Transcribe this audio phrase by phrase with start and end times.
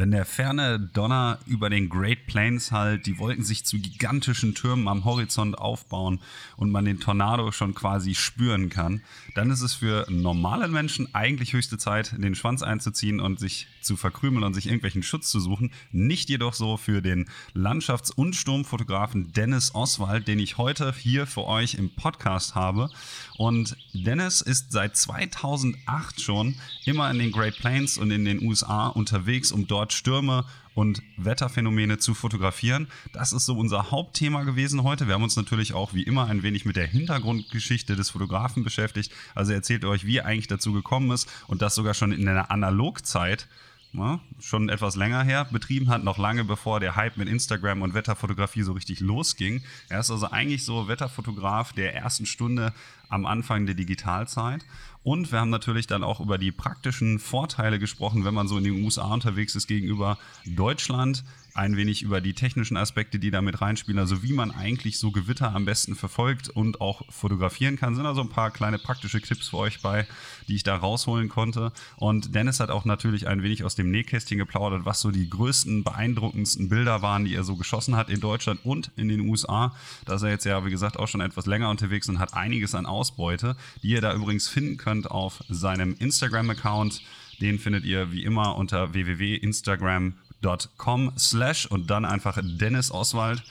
[0.00, 4.88] Wenn der ferne Donner über den Great Plains halt, die Wolken sich zu gigantischen Türmen
[4.88, 6.20] am Horizont aufbauen
[6.56, 9.02] und man den Tornado schon quasi spüren kann,
[9.34, 13.94] dann ist es für normale Menschen eigentlich höchste Zeit, den Schwanz einzuziehen und sich zu
[13.98, 15.70] verkrümeln und sich irgendwelchen Schutz zu suchen.
[15.92, 21.44] Nicht jedoch so für den Landschafts- und Sturmfotografen Dennis Oswald, den ich heute hier für
[21.44, 22.88] euch im Podcast habe.
[23.36, 26.56] Und Dennis ist seit 2008 schon
[26.86, 30.44] immer in den Great Plains und in den USA unterwegs, um dort Stürme
[30.74, 32.88] und Wetterphänomene zu fotografieren.
[33.12, 35.06] Das ist so unser Hauptthema gewesen heute.
[35.06, 39.12] Wir haben uns natürlich auch wie immer ein wenig mit der Hintergrundgeschichte des Fotografen beschäftigt.
[39.34, 42.28] Also er erzählt euch, wie er eigentlich dazu gekommen ist und das sogar schon in
[42.28, 43.48] einer Analogzeit
[43.92, 47.94] ja, schon etwas länger her betrieben hat, noch lange bevor der Hype mit Instagram und
[47.94, 49.62] Wetterfotografie so richtig losging.
[49.88, 52.72] Er ist also eigentlich so Wetterfotograf der ersten Stunde
[53.08, 54.64] am Anfang der Digitalzeit.
[55.02, 58.64] Und wir haben natürlich dann auch über die praktischen Vorteile gesprochen, wenn man so in
[58.64, 63.60] den USA unterwegs ist gegenüber Deutschland ein wenig über die technischen Aspekte, die da mit
[63.60, 67.94] reinspielen, also wie man eigentlich so Gewitter am besten verfolgt und auch fotografieren kann.
[67.94, 70.06] Sind also ein paar kleine praktische Tipps für euch bei,
[70.48, 71.72] die ich da rausholen konnte.
[71.96, 75.84] Und Dennis hat auch natürlich ein wenig aus dem Nähkästchen geplaudert, was so die größten,
[75.84, 79.74] beeindruckendsten Bilder waren, die er so geschossen hat in Deutschland und in den USA.
[80.04, 82.74] Da ist er jetzt ja, wie gesagt, auch schon etwas länger unterwegs und hat einiges
[82.74, 87.02] an Ausbeute, die ihr da übrigens finden könnt auf seinem Instagram-Account.
[87.40, 90.29] Den findet ihr wie immer unter www.instagram.com
[90.76, 93.42] com slash und dann einfach Dennis Oswald.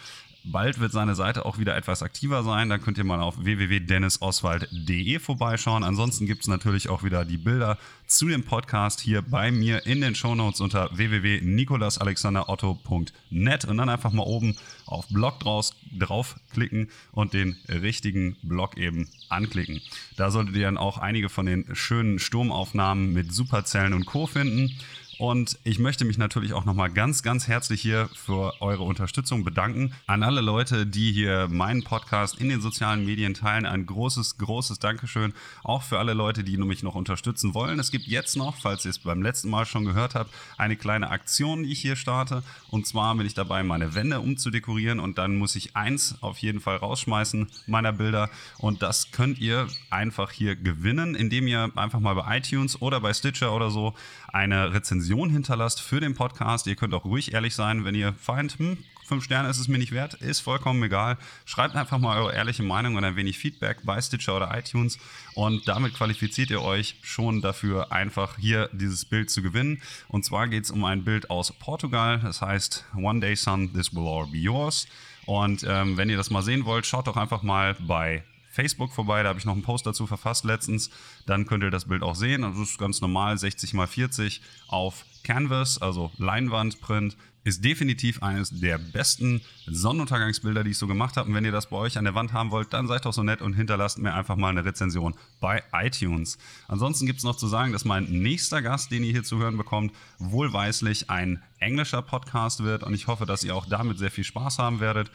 [0.46, 2.70] Bald wird seine Seite auch wieder etwas aktiver sein.
[2.70, 5.84] Da könnt ihr mal auf www.dennisoswald.de vorbeischauen.
[5.84, 10.00] Ansonsten gibt es natürlich auch wieder die Bilder zu dem Podcast hier bei mir in
[10.02, 17.58] den Shownotes unter www.nikolasalexanderotto.net und dann einfach mal oben auf Blog draus, draufklicken und den
[17.68, 19.82] richtigen Blog eben anklicken.
[20.16, 24.26] Da solltet ihr dann auch einige von den schönen Sturmaufnahmen mit Superzellen und Co.
[24.26, 24.72] finden.
[25.20, 29.94] Und ich möchte mich natürlich auch nochmal ganz, ganz herzlich hier für eure Unterstützung bedanken.
[30.08, 34.80] An alle Leute, die hier meinen Podcast in den sozialen Medien teilen, ein großes, großes
[34.80, 35.34] Dankeschön.
[35.62, 37.80] Auch für alle Leute, die mich noch unterstützen wollen.
[37.80, 41.10] Es gibt jetzt noch, falls ihr es beim letzten Mal schon gehört habt, eine kleine
[41.10, 42.42] Aktion, die ich hier starte.
[42.70, 45.02] Und zwar bin ich dabei, meine Wände umzudekorieren.
[45.02, 48.30] Und dann muss ich eins auf jeden Fall rausschmeißen meiner Bilder.
[48.58, 53.14] Und das könnt ihr einfach hier gewinnen, indem ihr einfach mal bei iTunes oder bei
[53.14, 53.94] Stitcher oder so
[54.34, 56.68] eine Rezension hinterlasst für den Podcast.
[56.68, 59.80] Ihr könnt auch ruhig ehrlich sein, wenn ihr feint, hm, fünf Sterne ist es mir
[59.80, 61.18] nicht wert, ist vollkommen egal.
[61.46, 65.00] Schreibt einfach mal eure ehrliche Meinung und ein wenig Feedback bei Stitcher oder iTunes
[65.34, 69.82] und damit qualifiziert ihr euch schon dafür, einfach hier dieses Bild zu gewinnen.
[70.08, 73.94] Und zwar geht es um ein Bild aus Portugal, das heißt One Day Sun, This
[73.94, 74.88] Will All Be Yours.
[75.26, 78.24] Und ähm, wenn ihr das mal sehen wollt, schaut doch einfach mal bei
[78.60, 80.90] Facebook vorbei, da habe ich noch einen Post dazu verfasst letztens.
[81.26, 82.44] Dann könnt ihr das Bild auch sehen.
[82.44, 87.16] Also das ist ganz normal 60 x 40 auf Canvas, also Leinwandprint.
[87.46, 91.30] Ist definitiv eines der besten Sonnenuntergangsbilder, die ich so gemacht habe.
[91.30, 93.24] Und wenn ihr das bei euch an der Wand haben wollt, dann seid doch so
[93.24, 96.38] nett und hinterlasst mir einfach mal eine Rezension bei iTunes.
[96.68, 99.56] Ansonsten gibt es noch zu sagen, dass mein nächster Gast, den ihr hier zu hören
[99.56, 102.84] bekommt, wohlweislich ein englischer Podcast wird.
[102.84, 105.10] Und ich hoffe, dass ihr auch damit sehr viel Spaß haben werdet.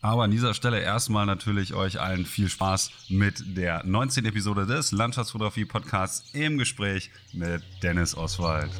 [0.00, 4.24] Aber an dieser Stelle erstmal natürlich euch allen viel Spaß mit der 19.
[4.26, 8.70] Episode des Landschaftsfotografie Podcasts im Gespräch mit Dennis Oswald.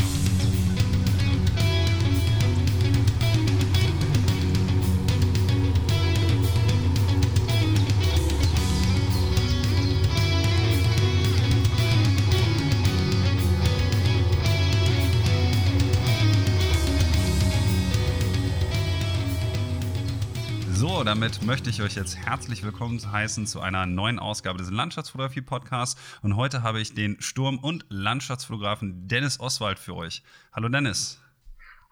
[21.09, 25.99] Damit möchte ich euch jetzt herzlich willkommen heißen zu einer neuen Ausgabe des Landschaftsfotografie-Podcasts.
[26.21, 30.23] Und heute habe ich den Sturm- und Landschaftsfotografen Dennis Oswald für euch.
[30.53, 31.19] Hallo Dennis.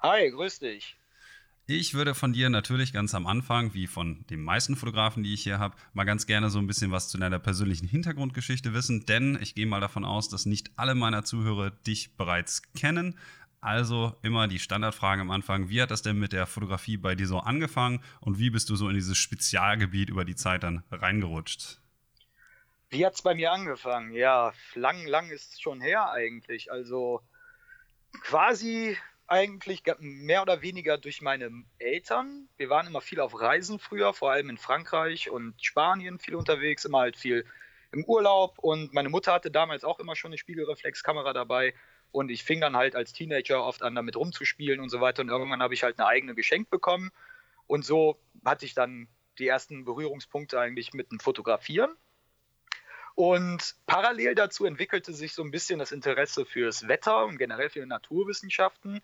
[0.00, 0.99] Hi, grüß dich.
[1.66, 5.43] Ich würde von dir natürlich ganz am Anfang, wie von den meisten Fotografen, die ich
[5.43, 9.38] hier habe, mal ganz gerne so ein bisschen was zu deiner persönlichen Hintergrundgeschichte wissen, denn
[9.41, 13.19] ich gehe mal davon aus, dass nicht alle meiner Zuhörer dich bereits kennen.
[13.66, 17.27] Also immer die Standardfrage am Anfang, wie hat das denn mit der Fotografie bei dir
[17.27, 21.80] so angefangen und wie bist du so in dieses Spezialgebiet über die Zeit dann reingerutscht?
[22.91, 24.13] Wie hat es bei mir angefangen?
[24.13, 26.71] Ja, lang, lang ist es schon her eigentlich.
[26.71, 27.22] Also
[28.22, 28.97] quasi
[29.27, 32.48] eigentlich mehr oder weniger durch meine Eltern.
[32.59, 36.84] Wir waren immer viel auf Reisen früher, vor allem in Frankreich und Spanien viel unterwegs,
[36.84, 37.45] immer halt viel
[37.91, 38.60] im Urlaub.
[38.60, 41.74] Und meine Mutter hatte damals auch immer schon eine Spiegelreflexkamera dabei.
[42.12, 45.22] Und ich fing dann halt als Teenager oft an, damit rumzuspielen und so weiter.
[45.22, 47.10] Und irgendwann habe ich halt eine eigene geschenkt bekommen.
[47.66, 49.08] Und so hatte ich dann
[49.38, 51.91] die ersten Berührungspunkte eigentlich mit dem Fotografieren.
[53.14, 57.84] Und parallel dazu entwickelte sich so ein bisschen das Interesse fürs Wetter und generell für
[57.86, 59.00] Naturwissenschaften.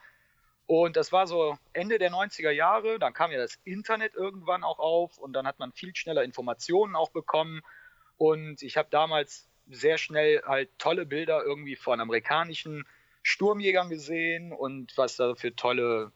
[0.67, 4.79] Und das war so Ende der 90er Jahre, dann kam ja das Internet irgendwann auch
[4.79, 7.63] auf und dann hat man viel schneller Informationen auch bekommen.
[8.17, 12.87] Und ich habe damals sehr schnell halt tolle Bilder irgendwie von amerikanischen
[13.23, 16.13] Sturmjägern gesehen und was da für tolle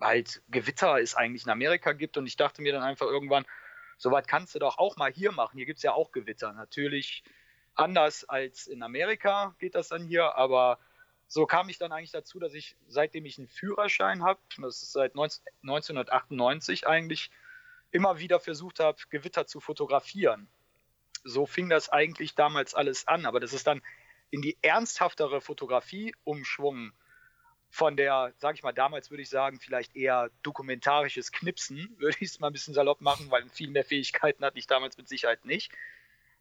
[0.00, 2.16] halt Gewitter es eigentlich in Amerika gibt.
[2.16, 3.44] Und ich dachte mir dann einfach irgendwann,
[3.98, 5.56] sowas kannst du doch auch mal hier machen.
[5.56, 6.52] Hier gibt es ja auch Gewitter.
[6.52, 7.22] Natürlich
[7.74, 10.78] anders als in Amerika geht das dann hier, aber
[11.26, 14.92] so kam ich dann eigentlich dazu, dass ich, seitdem ich einen Führerschein habe, das ist
[14.92, 17.30] seit 19, 1998 eigentlich,
[17.90, 20.48] immer wieder versucht habe, Gewitter zu fotografieren.
[21.24, 23.82] So fing das eigentlich damals alles an, aber das ist dann
[24.30, 26.92] in die ernsthaftere Fotografie umschwungen
[27.74, 32.30] von der, sag ich mal, damals würde ich sagen, vielleicht eher dokumentarisches Knipsen, würde ich
[32.30, 35.44] es mal ein bisschen salopp machen, weil viel mehr Fähigkeiten hatte ich damals mit Sicherheit
[35.44, 35.72] nicht.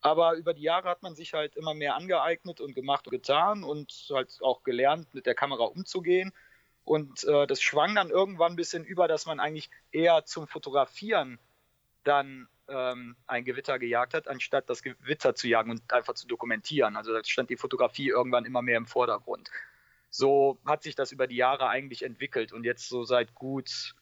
[0.02, 3.64] Aber über die Jahre hat man sich halt immer mehr angeeignet und gemacht und getan
[3.64, 6.34] und halt auch gelernt, mit der Kamera umzugehen.
[6.84, 11.40] Und äh, das schwang dann irgendwann ein bisschen über, dass man eigentlich eher zum Fotografieren
[12.04, 16.96] dann ähm, ein Gewitter gejagt hat, anstatt das Gewitter zu jagen und einfach zu dokumentieren.
[16.96, 19.50] Also da stand die Fotografie irgendwann immer mehr im Vordergrund.
[20.10, 23.96] So hat sich das über die Jahre eigentlich entwickelt und jetzt so seit gut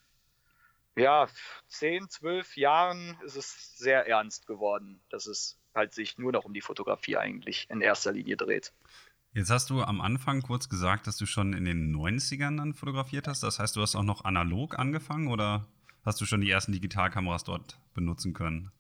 [0.95, 1.27] ja,
[1.69, 6.53] 10, 12 Jahren ist es sehr ernst geworden, dass es halt sich nur noch um
[6.53, 8.73] die Fotografie eigentlich in erster Linie dreht.
[9.33, 13.29] Jetzt hast du am Anfang kurz gesagt, dass du schon in den 90ern dann fotografiert
[13.29, 13.43] hast.
[13.43, 15.65] Das heißt, du hast auch noch analog angefangen oder
[16.03, 18.71] hast du schon die ersten Digitalkameras dort benutzen können?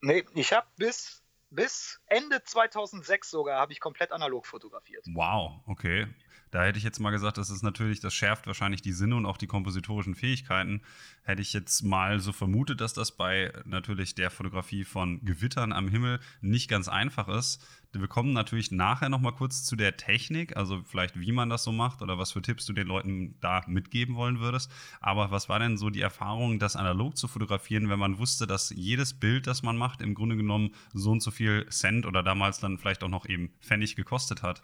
[0.00, 5.04] Nee, ich habe bis, bis Ende 2006 sogar habe ich komplett analog fotografiert.
[5.12, 6.08] Wow, okay.
[6.52, 9.24] Da hätte ich jetzt mal gesagt, das ist natürlich, das schärft wahrscheinlich die Sinne und
[9.24, 10.82] auch die kompositorischen Fähigkeiten.
[11.22, 15.88] Hätte ich jetzt mal so vermutet, dass das bei natürlich der Fotografie von Gewittern am
[15.88, 17.66] Himmel nicht ganz einfach ist.
[17.94, 21.64] Wir kommen natürlich nachher noch mal kurz zu der Technik, also vielleicht wie man das
[21.64, 24.70] so macht oder was für Tipps du den Leuten da mitgeben wollen würdest.
[25.00, 28.70] Aber was war denn so die Erfahrung, das analog zu fotografieren, wenn man wusste, dass
[28.70, 32.60] jedes Bild, das man macht, im Grunde genommen so und so viel Cent oder damals
[32.60, 34.62] dann vielleicht auch noch eben Pfennig gekostet hat?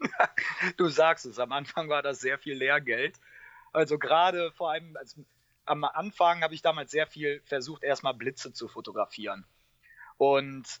[0.76, 3.20] du sagst es, am Anfang war das sehr viel Lehrgeld.
[3.72, 5.24] Also gerade vor allem also
[5.66, 9.44] am Anfang habe ich damals sehr viel versucht, erstmal Blitze zu fotografieren.
[10.16, 10.80] Und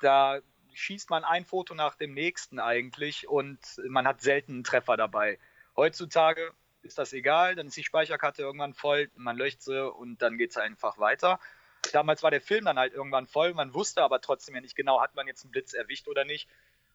[0.00, 0.40] da
[0.78, 3.58] schießt man ein Foto nach dem nächsten eigentlich und
[3.88, 5.38] man hat selten einen Treffer dabei.
[5.76, 6.52] Heutzutage
[6.82, 10.50] ist das egal, dann ist die Speicherkarte irgendwann voll, man löscht sie und dann geht
[10.50, 11.40] es einfach weiter.
[11.92, 15.00] Damals war der Film dann halt irgendwann voll, man wusste aber trotzdem ja nicht genau,
[15.00, 16.48] hat man jetzt einen Blitz erwischt oder nicht.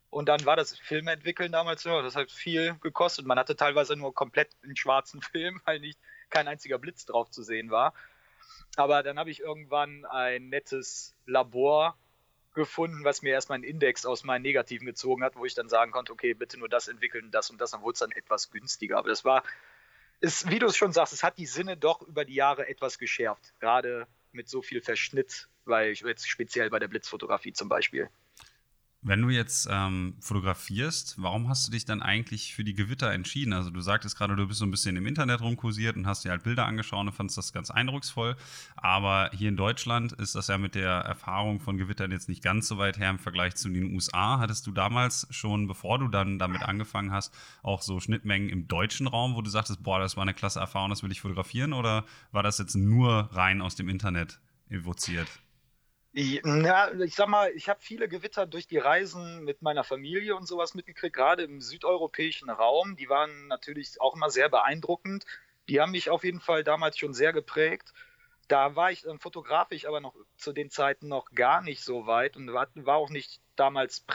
[0.09, 3.25] Und dann war das Filmentwickeln damals, ja, das hat viel gekostet.
[3.25, 5.99] Man hatte teilweise nur komplett einen schwarzen Film, weil nicht
[6.29, 7.93] kein einziger Blitz drauf zu sehen war.
[8.75, 11.97] Aber dann habe ich irgendwann ein nettes Labor
[12.53, 15.91] gefunden, was mir erstmal einen Index aus meinen Negativen gezogen hat, wo ich dann sagen
[15.91, 18.97] konnte, okay, bitte nur das entwickeln, das und das, dann wurde es dann etwas günstiger.
[18.97, 19.43] Aber das war,
[20.19, 22.97] ist, wie du es schon sagst, es hat die Sinne doch über die Jahre etwas
[22.97, 28.09] geschärft, gerade mit so viel Verschnitt, weil ich jetzt speziell bei der Blitzfotografie zum Beispiel.
[29.05, 33.51] Wenn du jetzt ähm, fotografierst, warum hast du dich dann eigentlich für die Gewitter entschieden?
[33.51, 36.31] Also du sagtest gerade, du bist so ein bisschen im Internet rumkursiert und hast dir
[36.31, 38.37] halt Bilder angeschaut und fandest das ganz eindrucksvoll.
[38.77, 42.69] Aber hier in Deutschland ist das ja mit der Erfahrung von Gewittern jetzt nicht ganz
[42.69, 44.39] so weit her im Vergleich zu den USA.
[44.39, 49.07] Hattest du damals schon, bevor du dann damit angefangen hast, auch so Schnittmengen im deutschen
[49.07, 51.73] Raum, wo du sagtest, boah, das war eine klasse Erfahrung, das will ich fotografieren?
[51.73, 54.39] Oder war das jetzt nur rein aus dem Internet
[54.69, 55.27] evoziert?
[56.15, 60.47] Ja, ich sag mal, ich habe viele Gewitter durch die Reisen mit meiner Familie und
[60.47, 62.95] sowas mitgekriegt, gerade im südeuropäischen Raum.
[62.97, 65.25] Die waren natürlich auch immer sehr beeindruckend.
[65.67, 67.93] Die haben mich auf jeden Fall damals schon sehr geprägt.
[68.47, 72.37] Da war ich dann fotografisch aber noch zu den Zeiten noch gar nicht so weit
[72.37, 74.05] und war, war auch nicht damals,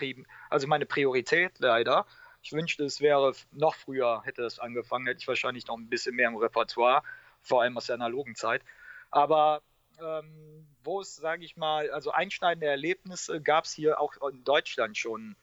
[0.51, 2.07] also meine Priorität leider.
[2.43, 6.15] Ich wünschte, es wäre noch früher, hätte das angefangen, hätte ich wahrscheinlich noch ein bisschen
[6.15, 7.03] mehr im Repertoire,
[7.43, 8.63] vor allem aus der analogen Zeit.
[9.11, 9.63] Aber
[10.01, 14.97] ähm, wo es, sage ich mal, also einschneidende Erlebnisse gab es hier auch in Deutschland
[14.97, 15.37] schon,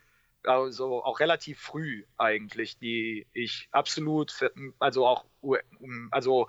[0.44, 5.26] also auch relativ früh eigentlich, die ich absolut, also auch,
[6.12, 6.48] also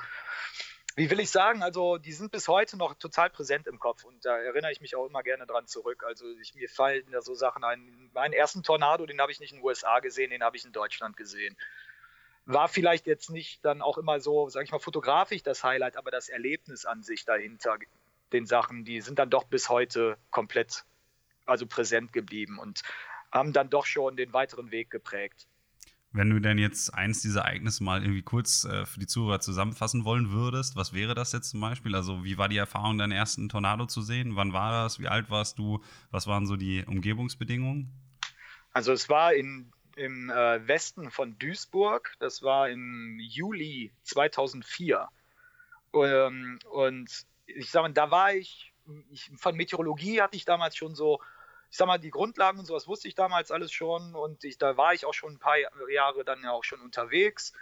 [0.96, 4.24] wie will ich sagen, also die sind bis heute noch total präsent im Kopf und
[4.24, 6.02] da erinnere ich mich auch immer gerne dran zurück.
[6.06, 8.10] Also ich, mir fallen da so Sachen ein.
[8.14, 10.72] Meinen ersten Tornado, den habe ich nicht in den USA gesehen, den habe ich in
[10.72, 11.54] Deutschland gesehen.
[12.46, 16.10] War vielleicht jetzt nicht dann auch immer so, sage ich mal, fotografisch das Highlight, aber
[16.10, 17.76] das Erlebnis an sich dahinter
[18.32, 20.84] den Sachen, die sind dann doch bis heute komplett
[21.44, 22.82] also präsent geblieben und
[23.32, 25.46] haben dann doch schon den weiteren Weg geprägt.
[26.12, 30.04] Wenn du denn jetzt eins dieser Ereignisse mal irgendwie kurz äh, für die Zuhörer zusammenfassen
[30.04, 31.94] wollen würdest, was wäre das jetzt zum Beispiel?
[31.94, 34.34] Also, wie war die Erfahrung, deinen ersten Tornado zu sehen?
[34.34, 34.98] Wann war das?
[34.98, 35.82] Wie alt warst du?
[36.10, 37.92] Was waren so die Umgebungsbedingungen?
[38.72, 42.14] Also, es war in im äh, Westen von Duisburg.
[42.18, 45.08] Das war im Juli 2004.
[45.94, 48.72] Ähm, und ich sag mal, da war ich,
[49.10, 51.20] ich, von Meteorologie hatte ich damals schon so,
[51.70, 54.76] ich sag mal, die Grundlagen und sowas wusste ich damals alles schon und ich, da
[54.76, 55.56] war ich auch schon ein paar
[55.90, 57.52] Jahre dann ja auch schon unterwegs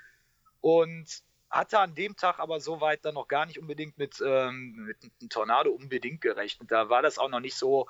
[0.61, 4.99] und hatte an dem Tag aber soweit dann noch gar nicht unbedingt mit, ähm, mit
[5.03, 6.71] einem Tornado unbedingt gerechnet.
[6.71, 7.87] Da war das auch noch nicht so,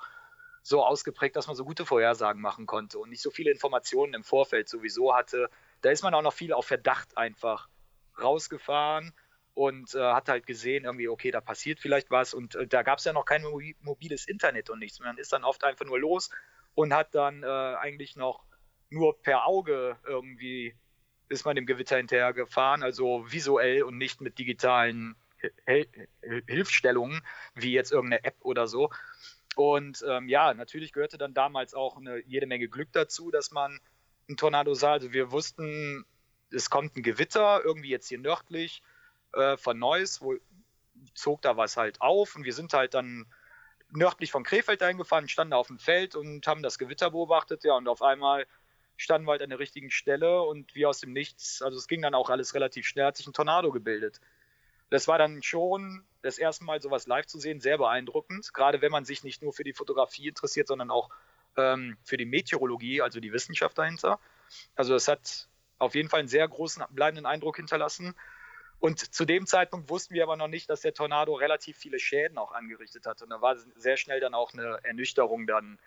[0.65, 4.23] so ausgeprägt, dass man so gute Vorhersagen machen konnte und nicht so viele Informationen im
[4.23, 5.47] Vorfeld sowieso hatte.
[5.81, 7.69] Da ist man auch noch viel auf Verdacht einfach
[8.19, 9.13] rausgefahren
[9.53, 12.97] und äh, hat halt gesehen, irgendwie, okay, da passiert vielleicht was und äh, da gab
[12.97, 13.43] es ja noch kein
[13.81, 14.99] mobiles Internet und nichts.
[14.99, 16.31] Man ist dann oft einfach nur los
[16.73, 18.43] und hat dann äh, eigentlich noch
[18.89, 20.75] nur per Auge irgendwie
[21.29, 25.15] ist man dem Gewitter hinterher gefahren, also visuell und nicht mit digitalen
[26.47, 27.21] Hilfsstellungen,
[27.53, 28.89] wie jetzt irgendeine App oder so.
[29.55, 33.79] Und ähm, ja, natürlich gehörte dann damals auch eine, jede Menge Glück dazu, dass man
[34.27, 34.93] einen Tornado sah.
[34.93, 36.05] Also wir wussten,
[36.51, 38.81] es kommt ein Gewitter, irgendwie jetzt hier nördlich
[39.33, 40.35] äh, von Neuss, wo
[41.13, 43.25] zog da was halt auf und wir sind halt dann
[43.91, 47.87] nördlich von Krefeld eingefahren, standen auf dem Feld und haben das Gewitter beobachtet, ja, und
[47.87, 48.45] auf einmal
[48.97, 52.01] standen wir halt an der richtigen Stelle und wie aus dem Nichts, also es ging
[52.01, 54.19] dann auch alles relativ schnell, hat sich ein Tornado gebildet.
[54.89, 58.91] Das war dann schon das erste Mal sowas live zu sehen, sehr beeindruckend, gerade wenn
[58.91, 61.09] man sich nicht nur für die Fotografie interessiert, sondern auch
[61.57, 64.19] ähm, für die Meteorologie, also die Wissenschaft dahinter.
[64.75, 65.47] Also es hat
[65.79, 68.15] auf jeden Fall einen sehr großen bleibenden Eindruck hinterlassen.
[68.79, 72.37] Und zu dem Zeitpunkt wussten wir aber noch nicht, dass der Tornado relativ viele Schäden
[72.37, 73.21] auch angerichtet hat.
[73.21, 75.79] Und da war sehr schnell dann auch eine Ernüchterung dann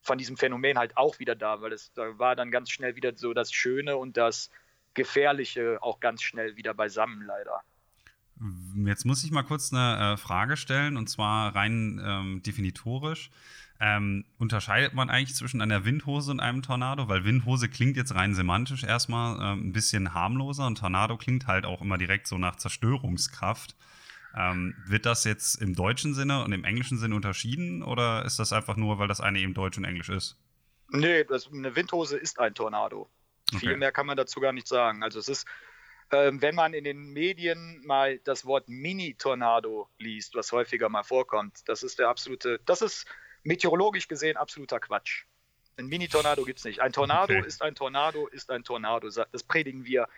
[0.00, 3.12] von diesem Phänomen halt auch wieder da, weil es da war dann ganz schnell wieder
[3.16, 4.50] so das Schöne und das
[4.94, 7.62] Gefährliche auch ganz schnell wieder beisammen, leider.
[8.84, 13.30] Jetzt muss ich mal kurz eine äh, Frage stellen und zwar rein ähm, definitorisch.
[13.78, 17.08] Ähm, unterscheidet man eigentlich zwischen einer Windhose und einem Tornado?
[17.08, 21.66] Weil Windhose klingt jetzt rein semantisch erstmal ähm, ein bisschen harmloser und Tornado klingt halt
[21.66, 23.74] auch immer direkt so nach Zerstörungskraft.
[24.34, 28.52] Ähm, wird das jetzt im deutschen Sinne und im englischen Sinne unterschieden oder ist das
[28.52, 30.36] einfach nur, weil das eine eben Deutsch und Englisch ist?
[30.90, 33.08] Nee, das, eine Windhose ist ein Tornado.
[33.52, 33.68] Okay.
[33.68, 35.02] Viel mehr kann man dazu gar nicht sagen.
[35.02, 35.46] Also es ist,
[36.10, 41.82] wenn man in den Medien mal das Wort Mini-Tornado liest, was häufiger mal vorkommt, das
[41.82, 43.06] ist der absolute, das ist
[43.42, 45.24] meteorologisch gesehen absoluter Quatsch.
[45.78, 46.80] Ein Mini-Tornado gibt es nicht.
[46.80, 47.46] Ein Tornado okay.
[47.46, 49.08] ist ein Tornado, ist ein Tornado.
[49.08, 50.08] Das predigen wir,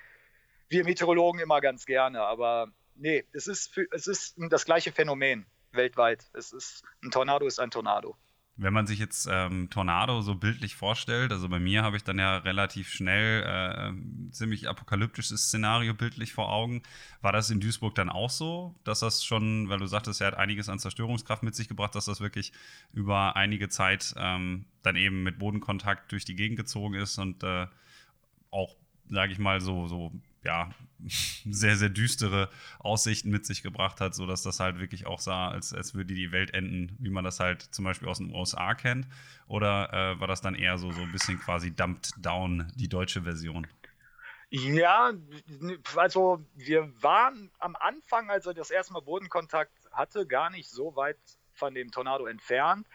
[0.69, 2.23] wir Meteorologen immer ganz gerne.
[2.23, 6.25] Aber nee, es ist, es ist das gleiche Phänomen weltweit.
[6.33, 8.17] Es ist, ein Tornado ist ein Tornado.
[8.61, 12.19] Wenn man sich jetzt ähm, Tornado so bildlich vorstellt, also bei mir habe ich dann
[12.19, 16.83] ja relativ schnell äh, ein ziemlich apokalyptisches Szenario bildlich vor Augen.
[17.23, 20.35] War das in Duisburg dann auch so, dass das schon, weil du sagtest, er hat
[20.35, 22.53] einiges an Zerstörungskraft mit sich gebracht, dass das wirklich
[22.93, 27.69] über einige Zeit ähm, dann eben mit Bodenkontakt durch die Gegend gezogen ist und äh,
[28.51, 28.75] auch,
[29.09, 30.13] sage ich mal, so, so
[30.45, 30.71] ja,
[31.51, 35.73] sehr, sehr düstere Aussichten mit sich gebracht hat, sodass das halt wirklich auch sah, als,
[35.73, 39.07] als würde die Welt enden, wie man das halt zum Beispiel aus den USA kennt?
[39.47, 43.23] Oder äh, war das dann eher so, so ein bisschen quasi dumped down, die deutsche
[43.23, 43.67] Version?
[44.51, 45.13] Ja,
[45.95, 50.97] also wir waren am Anfang, als er das erste Mal Bodenkontakt hatte, gar nicht so
[50.97, 51.19] weit
[51.53, 52.87] von dem Tornado entfernt.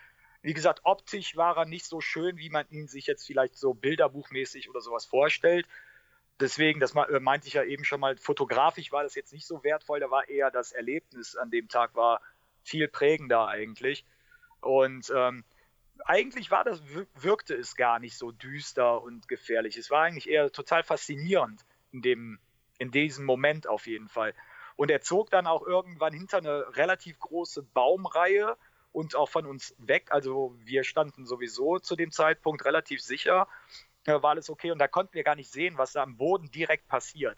[0.41, 3.73] Wie gesagt, optisch war er nicht so schön, wie man ihn sich jetzt vielleicht so
[3.73, 5.67] bilderbuchmäßig oder sowas vorstellt
[6.39, 9.63] deswegen, das äh, meinte ich ja eben schon mal, fotografisch war das jetzt nicht so
[9.63, 12.21] wertvoll, da war eher das Erlebnis an dem Tag war
[12.63, 14.05] viel prägender eigentlich.
[14.61, 15.43] Und ähm,
[16.05, 16.81] eigentlich war das,
[17.15, 19.77] wirkte es gar nicht so düster und gefährlich.
[19.77, 21.61] Es war eigentlich eher total faszinierend
[21.91, 22.39] in, dem,
[22.79, 24.33] in diesem Moment auf jeden Fall.
[24.75, 28.57] Und er zog dann auch irgendwann hinter eine relativ große Baumreihe
[28.91, 30.07] und auch von uns weg.
[30.09, 33.47] Also wir standen sowieso zu dem Zeitpunkt relativ sicher
[34.05, 36.87] war alles okay und da konnten wir gar nicht sehen, was da am Boden direkt
[36.87, 37.37] passiert.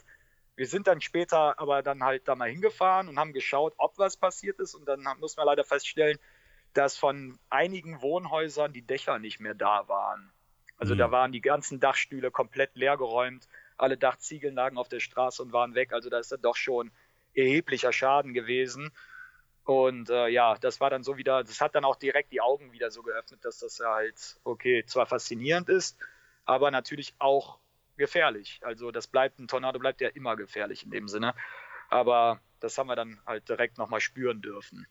[0.55, 4.17] Wir sind dann später aber dann halt da mal hingefahren und haben geschaut, ob was
[4.17, 6.17] passiert ist und dann mussten wir leider feststellen,
[6.74, 10.31] dass von einigen Wohnhäusern die Dächer nicht mehr da waren.
[10.77, 11.00] Also mhm.
[11.00, 15.75] da waren die ganzen Dachstühle komplett leergeräumt, alle Dachziegeln lagen auf der Straße und waren
[15.75, 15.93] weg.
[15.93, 16.91] Also da ist dann doch schon
[17.34, 18.91] erheblicher Schaden gewesen.
[19.63, 22.72] Und äh, ja, das war dann so wieder, das hat dann auch direkt die Augen
[22.72, 25.98] wieder so geöffnet, dass das ja halt, okay, zwar faszinierend ist,
[26.46, 27.60] aber natürlich auch
[27.98, 28.60] gefährlich.
[28.64, 31.34] Also das bleibt, ein Tornado bleibt ja immer gefährlich in dem Sinne.
[31.90, 34.88] Aber das haben wir dann halt direkt nochmal spüren dürfen.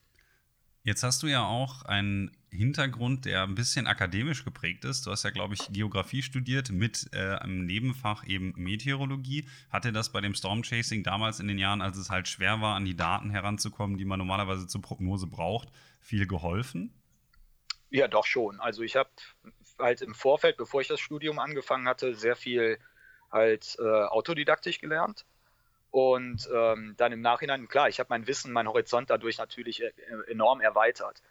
[0.83, 5.07] Jetzt hast du ja auch einen Hintergrund, der ein bisschen akademisch geprägt ist.
[5.07, 9.49] Du hast ja, glaube ich, Geografie studiert mit äh, einem Nebenfach eben Meteorologie.
[9.71, 12.75] Hat dir das bei dem Stormchasing damals in den Jahren, als es halt schwer war,
[12.75, 15.69] an die Daten heranzukommen, die man normalerweise zur Prognose braucht,
[16.01, 16.93] viel geholfen?
[17.89, 18.59] Ja, doch schon.
[18.59, 19.09] Also ich habe
[19.79, 22.79] halt im Vorfeld, bevor ich das Studium angefangen hatte, sehr viel
[23.31, 25.25] halt äh, autodidaktisch gelernt.
[25.91, 29.91] Und ähm, dann im Nachhinein, klar, ich habe mein Wissen, mein Horizont dadurch natürlich äh,
[30.27, 31.21] enorm erweitert.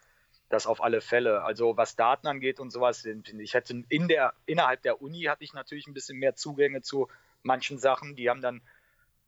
[0.49, 1.43] Das auf alle Fälle.
[1.43, 5.53] Also was Daten angeht und sowas, ich hätte in der, innerhalb der Uni hatte ich
[5.53, 7.07] natürlich ein bisschen mehr Zugänge zu
[7.43, 8.15] manchen Sachen.
[8.15, 8.61] Die haben dann,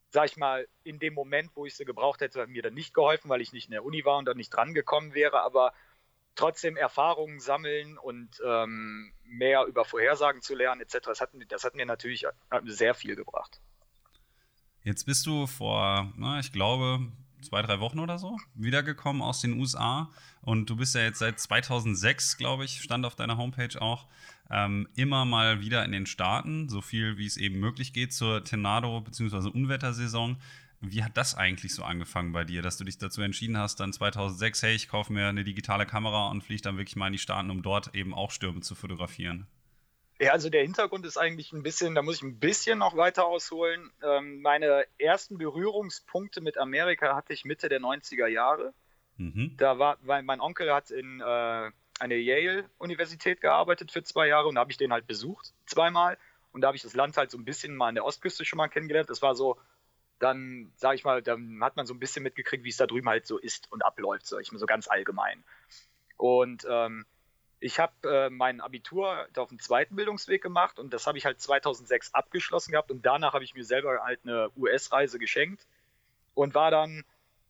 [0.09, 3.29] sag ich mal, in dem Moment, wo ich sie gebraucht hätte, mir dann nicht geholfen,
[3.29, 5.41] weil ich nicht in der Uni war und dann nicht dran gekommen wäre.
[5.41, 5.71] Aber
[6.37, 11.75] trotzdem Erfahrungen sammeln und ähm, mehr über Vorhersagen zu lernen, etc., das hat, das hat
[11.75, 12.25] mir natürlich
[12.65, 13.59] sehr viel gebracht.
[14.83, 19.59] Jetzt bist du vor, na, ich glaube, zwei, drei Wochen oder so wiedergekommen aus den
[19.59, 20.09] USA
[20.41, 24.07] und du bist ja jetzt seit 2006, glaube ich, stand auf deiner Homepage auch,
[24.49, 28.43] ähm, immer mal wieder in den Staaten, so viel wie es eben möglich geht zur
[28.43, 29.49] Tornado- bzw.
[29.49, 30.37] Unwettersaison.
[30.79, 33.93] Wie hat das eigentlich so angefangen bei dir, dass du dich dazu entschieden hast, dann
[33.93, 37.19] 2006, hey, ich kaufe mir eine digitale Kamera und fliege dann wirklich mal in die
[37.19, 39.47] Staaten, um dort eben auch Stürme zu fotografieren?
[40.19, 43.25] Ja, also der Hintergrund ist eigentlich ein bisschen, da muss ich ein bisschen noch weiter
[43.25, 43.91] ausholen.
[44.03, 48.73] Ähm, meine ersten Berührungspunkte mit Amerika hatte ich Mitte der 90er Jahre.
[49.17, 49.55] Mhm.
[49.57, 54.55] Da war, weil mein Onkel hat in äh, einer Yale-Universität gearbeitet für zwei Jahre und
[54.55, 56.17] da habe ich den halt besucht, zweimal.
[56.51, 58.57] Und da habe ich das Land halt so ein bisschen mal an der Ostküste schon
[58.57, 59.09] mal kennengelernt.
[59.09, 59.57] Das war so
[60.19, 63.09] dann, sage ich mal, dann hat man so ein bisschen mitgekriegt, wie es da drüben
[63.09, 65.43] halt so ist und abläuft, sag ich mal, so ganz allgemein.
[66.17, 67.05] Und ähm,
[67.59, 71.41] ich habe äh, mein Abitur auf dem zweiten Bildungsweg gemacht und das habe ich halt
[71.41, 75.65] 2006 abgeschlossen gehabt und danach habe ich mir selber halt eine US-Reise geschenkt
[76.33, 77.03] und war dann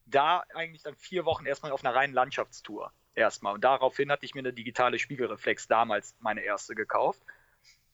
[0.06, 4.34] da eigentlich dann vier Wochen erstmal auf einer reinen Landschaftstour erstmal und daraufhin hatte ich
[4.34, 7.22] mir eine digitale Spiegelreflex damals meine erste gekauft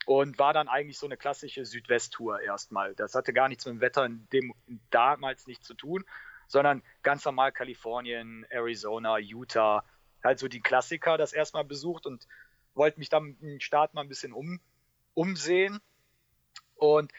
[0.05, 2.95] und war dann eigentlich so eine klassische Südwest-Tour erstmal.
[2.95, 4.53] Das hatte gar nichts mit dem Wetter in dem,
[4.89, 6.03] damals nicht zu tun,
[6.47, 9.83] sondern ganz normal Kalifornien, Arizona, Utah,
[10.23, 12.27] halt so die Klassiker das erstmal besucht und
[12.73, 14.59] wollte mich dann im Start mal ein bisschen um,
[15.13, 15.79] umsehen.
[16.75, 17.11] Und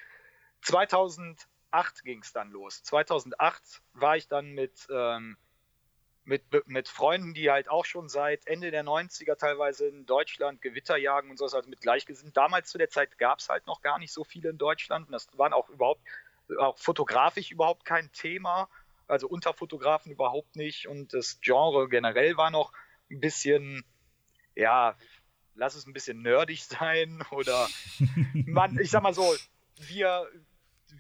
[0.62, 2.82] 2008 ging es dann los.
[2.82, 5.36] 2008 war ich dann mit ähm,
[6.24, 10.96] mit, mit Freunden, die halt auch schon seit Ende der 90er teilweise in Deutschland Gewitter
[10.96, 12.32] jagen und sowas, also mit Gleichgesinnten.
[12.32, 15.06] Damals zu der Zeit gab es halt noch gar nicht so viele in Deutschland.
[15.06, 16.00] Und das waren auch überhaupt,
[16.58, 18.68] auch fotografisch überhaupt kein Thema.
[19.06, 20.88] Also unter Fotografen überhaupt nicht.
[20.88, 22.72] Und das Genre generell war noch
[23.10, 23.84] ein bisschen,
[24.54, 24.96] ja,
[25.54, 27.22] lass es ein bisschen nerdig sein.
[27.32, 27.68] Oder
[28.46, 29.34] man, ich sag mal so,
[29.76, 30.26] wir,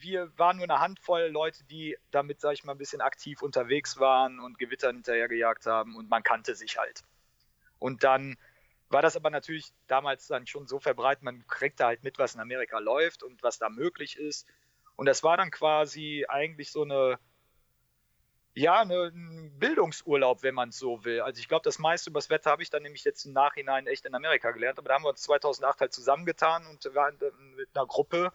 [0.00, 3.98] wir waren nur eine Handvoll Leute, die damit, sag ich mal, ein bisschen aktiv unterwegs
[3.98, 7.02] waren und Gewittern hinterhergejagt haben und man kannte sich halt.
[7.78, 8.36] Und dann
[8.88, 12.40] war das aber natürlich damals dann schon so verbreitet, man kriegte halt mit, was in
[12.40, 14.46] Amerika läuft und was da möglich ist.
[14.96, 17.18] Und das war dann quasi eigentlich so eine,
[18.54, 21.20] ja, eine, ein Bildungsurlaub, wenn man es so will.
[21.22, 23.88] Also ich glaube, das meiste über das Wetter habe ich dann nämlich jetzt im Nachhinein
[23.88, 24.78] echt in Amerika gelernt.
[24.78, 27.18] Aber da haben wir uns 2008 halt zusammengetan und waren
[27.56, 28.32] mit einer Gruppe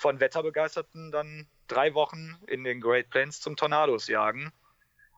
[0.00, 4.50] von Wetterbegeisterten dann drei Wochen in den Great Plains zum Tornados jagen.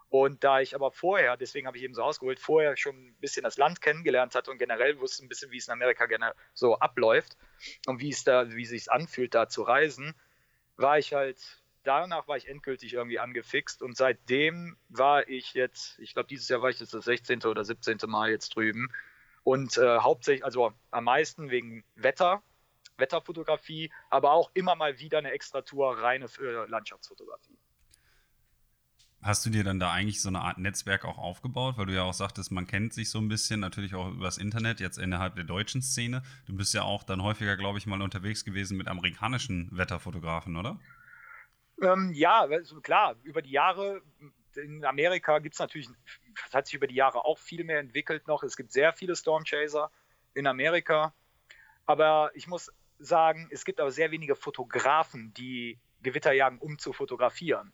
[0.08, 3.44] Und da ich aber vorher, deswegen habe ich eben so ausgeholt, vorher schon ein bisschen
[3.44, 6.76] das Land kennengelernt hatte und generell wusste ein bisschen, wie es in Amerika gerne so
[6.80, 7.36] abläuft
[7.86, 10.14] und wie es da, wie sich anfühlt, da zu reisen,
[10.76, 16.12] war ich halt, danach war ich endgültig irgendwie angefixt und seitdem war ich jetzt, ich
[16.12, 17.44] glaube, dieses Jahr war ich jetzt das 16.
[17.44, 17.98] oder 17.
[18.08, 18.92] Mal jetzt drüben
[19.44, 22.42] und äh, hauptsächlich, also am meisten wegen Wetter,
[22.96, 27.58] Wetterfotografie, aber auch immer mal wieder eine Extratour reine für Landschaftsfotografie.
[29.22, 32.02] Hast du dir dann da eigentlich so eine Art Netzwerk auch aufgebaut, weil du ja
[32.02, 35.44] auch sagtest, man kennt sich so ein bisschen, natürlich auch übers Internet, jetzt innerhalb der
[35.44, 36.22] deutschen Szene.
[36.46, 40.80] Du bist ja auch dann häufiger, glaube ich, mal unterwegs gewesen mit amerikanischen Wetterfotografen, oder?
[41.80, 44.02] Ähm, ja, also klar, über die Jahre,
[44.56, 45.88] in Amerika gibt es natürlich,
[46.44, 48.42] das hat sich über die Jahre auch viel mehr entwickelt noch.
[48.42, 49.92] Es gibt sehr viele Stormchaser
[50.34, 51.14] in Amerika.
[51.86, 52.72] Aber ich muss
[53.04, 57.72] sagen, es gibt aber sehr wenige Fotografen, die Gewitter jagen, um zu fotografieren.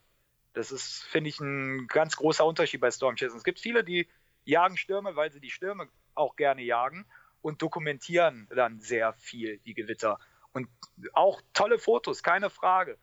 [0.53, 3.37] Das ist, finde ich, ein ganz großer Unterschied bei Stormchasing.
[3.37, 4.09] Es gibt viele, die
[4.45, 7.07] jagen Stürme, weil sie die Stürme auch gerne jagen
[7.43, 10.19] und dokumentieren dann sehr viel die Gewitter.
[10.53, 10.69] Und
[11.13, 12.99] auch tolle Fotos, keine Frage.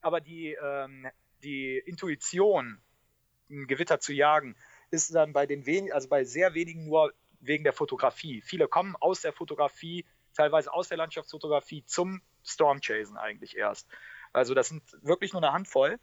[0.00, 1.06] Aber die, ähm,
[1.42, 2.80] die Intuition,
[3.50, 4.56] ein Gewitter zu jagen,
[4.90, 8.42] ist dann bei den wenigen, also bei sehr wenigen nur wegen der Fotografie.
[8.42, 10.04] Viele kommen aus der Fotografie
[10.36, 13.88] teilweise aus der Landschaftsfotografie zum Stormchasen eigentlich erst.
[14.32, 15.98] Also das sind wirklich nur eine Handvoll.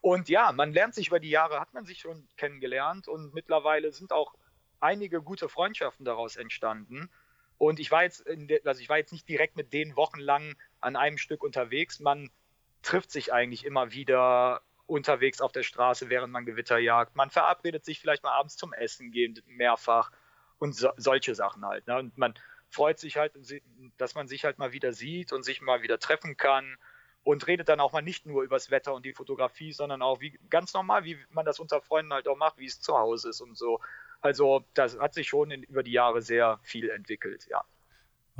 [0.00, 3.92] Und ja, man lernt sich über die Jahre, hat man sich schon kennengelernt und mittlerweile
[3.92, 4.34] sind auch
[4.80, 7.10] einige gute Freundschaften daraus entstanden.
[7.58, 10.96] Und ich war jetzt, de, also ich war jetzt nicht direkt mit denen wochenlang an
[10.96, 12.00] einem Stück unterwegs.
[12.00, 12.30] Man
[12.82, 17.14] trifft sich eigentlich immer wieder unterwegs auf der Straße, während man Gewitter jagt.
[17.16, 20.10] Man verabredet sich vielleicht mal abends zum Essen gehen, mehrfach
[20.58, 21.86] und so, solche Sachen halt.
[21.86, 21.98] Ne?
[21.98, 22.34] Und man
[22.70, 23.32] freut sich halt,
[23.98, 26.76] dass man sich halt mal wieder sieht und sich mal wieder treffen kann
[27.22, 30.38] und redet dann auch mal nicht nur übers Wetter und die Fotografie, sondern auch wie
[30.48, 33.40] ganz normal, wie man das unter Freunden halt auch macht, wie es zu Hause ist
[33.40, 33.80] und so.
[34.20, 37.64] Also das hat sich schon in, über die Jahre sehr viel entwickelt, ja.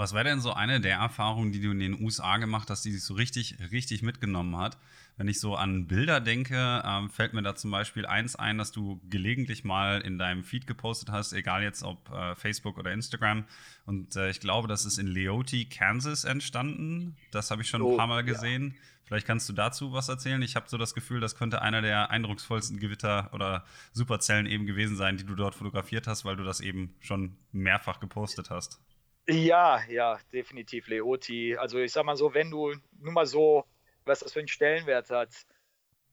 [0.01, 2.91] Was wäre denn so eine der Erfahrungen, die du in den USA gemacht hast, die
[2.91, 4.79] dich so richtig, richtig mitgenommen hat?
[5.19, 8.73] Wenn ich so an Bilder denke, ähm, fällt mir da zum Beispiel eins ein, dass
[8.73, 13.45] du gelegentlich mal in deinem Feed gepostet hast, egal jetzt ob äh, Facebook oder Instagram.
[13.85, 17.15] Und äh, ich glaube, das ist in Leoti, Kansas entstanden.
[17.31, 18.69] Das habe ich schon oh, ein paar Mal gesehen.
[18.69, 18.81] Ja.
[19.05, 20.41] Vielleicht kannst du dazu was erzählen.
[20.41, 24.97] Ich habe so das Gefühl, das könnte einer der eindrucksvollsten Gewitter oder Superzellen eben gewesen
[24.97, 28.81] sein, die du dort fotografiert hast, weil du das eben schon mehrfach gepostet hast.
[29.29, 31.57] Ja, ja, definitiv Leoti.
[31.57, 33.65] Also ich sag mal so, wenn du nur mal so,
[34.05, 35.31] was das für einen Stellenwert hat,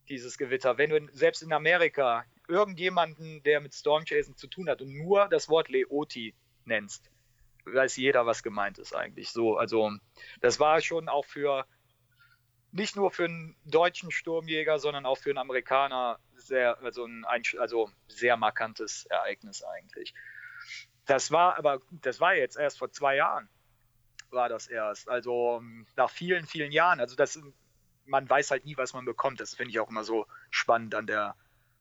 [0.09, 4.93] dieses Gewitter, wenn du selbst in Amerika irgendjemanden, der mit Stormchasing zu tun hat und
[4.93, 7.09] nur das Wort Leoti nennst,
[7.65, 9.31] weiß jeder, was gemeint ist eigentlich.
[9.31, 9.91] So, also
[10.39, 11.65] das war schon auch für
[12.71, 17.25] nicht nur für einen deutschen Sturmjäger, sondern auch für einen Amerikaner sehr, also ein
[17.57, 20.13] also sehr markantes Ereignis eigentlich.
[21.07, 23.49] Das war aber, das war jetzt erst vor zwei Jahren,
[24.29, 25.09] war das erst.
[25.09, 25.61] Also
[25.95, 26.99] nach vielen, vielen Jahren.
[26.99, 27.39] Also das,
[28.05, 29.39] man weiß halt nie, was man bekommt.
[29.39, 31.35] Das finde ich auch immer so spannend an der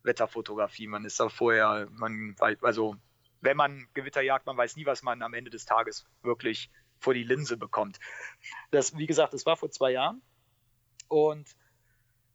[0.05, 0.87] Wetterfotografie.
[0.87, 2.97] Man ist da vorher, man also
[3.41, 7.15] wenn man Gewitter jagt, man weiß nie, was man am Ende des Tages wirklich vor
[7.15, 7.99] die Linse bekommt.
[8.71, 10.23] Das, wie gesagt, das war vor zwei Jahren.
[11.09, 11.47] Und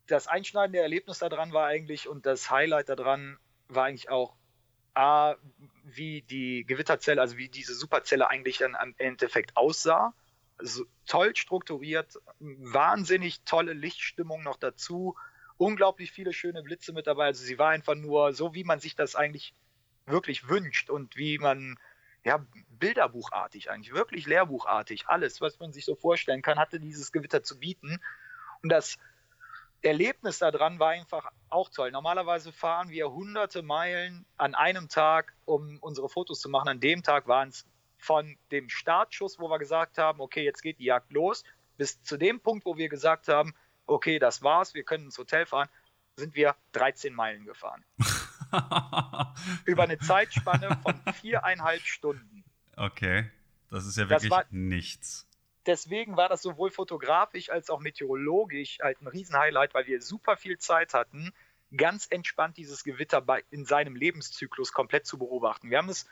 [0.07, 4.35] das einschneidende Erlebnis daran war eigentlich und das Highlight daran war eigentlich auch
[4.93, 5.35] A,
[5.83, 10.13] wie die Gewitterzelle, also wie diese Superzelle eigentlich dann am Endeffekt aussah.
[10.57, 15.15] Also toll strukturiert, wahnsinnig tolle Lichtstimmung noch dazu,
[15.57, 17.25] unglaublich viele schöne Blitze mit dabei.
[17.25, 19.53] Also sie war einfach nur so, wie man sich das eigentlich
[20.05, 21.79] wirklich wünscht und wie man,
[22.23, 27.43] ja, bilderbuchartig eigentlich, wirklich lehrbuchartig, alles, was man sich so vorstellen kann, hatte dieses Gewitter
[27.43, 27.99] zu bieten.
[28.61, 28.97] Und das
[29.83, 31.91] Erlebnis daran war einfach auch toll.
[31.91, 36.67] Normalerweise fahren wir hunderte Meilen an einem Tag, um unsere Fotos zu machen.
[36.67, 37.65] An dem Tag waren es
[37.97, 41.43] von dem Startschuss, wo wir gesagt haben, okay, jetzt geht die Jagd los,
[41.77, 43.53] bis zu dem Punkt, wo wir gesagt haben,
[43.85, 45.69] okay, das war's, wir können ins Hotel fahren,
[46.15, 47.83] sind wir 13 Meilen gefahren.
[49.65, 52.43] Über eine Zeitspanne von viereinhalb Stunden.
[52.75, 53.29] Okay,
[53.69, 55.27] das ist ja wirklich war, nichts
[55.65, 60.57] deswegen war das sowohl fotografisch als auch meteorologisch halt ein Riesenhighlight, weil wir super viel
[60.57, 61.33] Zeit hatten,
[61.75, 65.69] ganz entspannt dieses Gewitter bei, in seinem Lebenszyklus komplett zu beobachten.
[65.69, 66.07] Wir haben es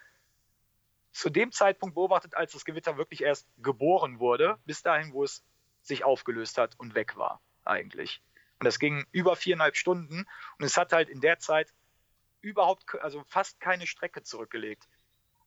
[1.12, 5.44] zu dem Zeitpunkt beobachtet, als das Gewitter wirklich erst geboren wurde, bis dahin, wo es
[5.82, 8.22] sich aufgelöst hat und weg war eigentlich.
[8.60, 10.26] Und das ging über viereinhalb Stunden
[10.58, 11.74] und es hat halt in der Zeit
[12.42, 14.88] überhaupt, also fast keine Strecke zurückgelegt.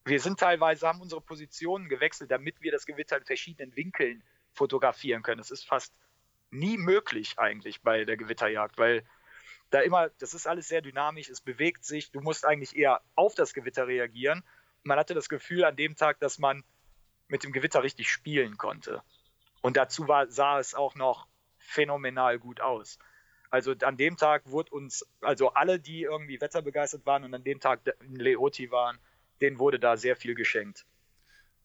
[0.05, 5.23] Wir sind teilweise, haben unsere Positionen gewechselt, damit wir das Gewitter in verschiedenen Winkeln fotografieren
[5.23, 5.37] können.
[5.37, 5.93] Das ist fast
[6.51, 9.03] nie möglich eigentlich bei der Gewitterjagd, weil
[9.69, 13.33] da immer, das ist alles sehr dynamisch, es bewegt sich, du musst eigentlich eher auf
[13.33, 14.43] das Gewitter reagieren.
[14.83, 16.63] man hatte das Gefühl an dem Tag, dass man
[17.27, 19.01] mit dem Gewitter richtig spielen konnte.
[19.61, 21.25] Und dazu war, sah es auch noch
[21.57, 22.99] phänomenal gut aus.
[23.49, 27.59] Also an dem Tag wurde uns, also alle, die irgendwie wetterbegeistert waren und an dem
[27.59, 28.99] Tag in Leoti waren,
[29.43, 30.85] denen wurde da sehr viel geschenkt.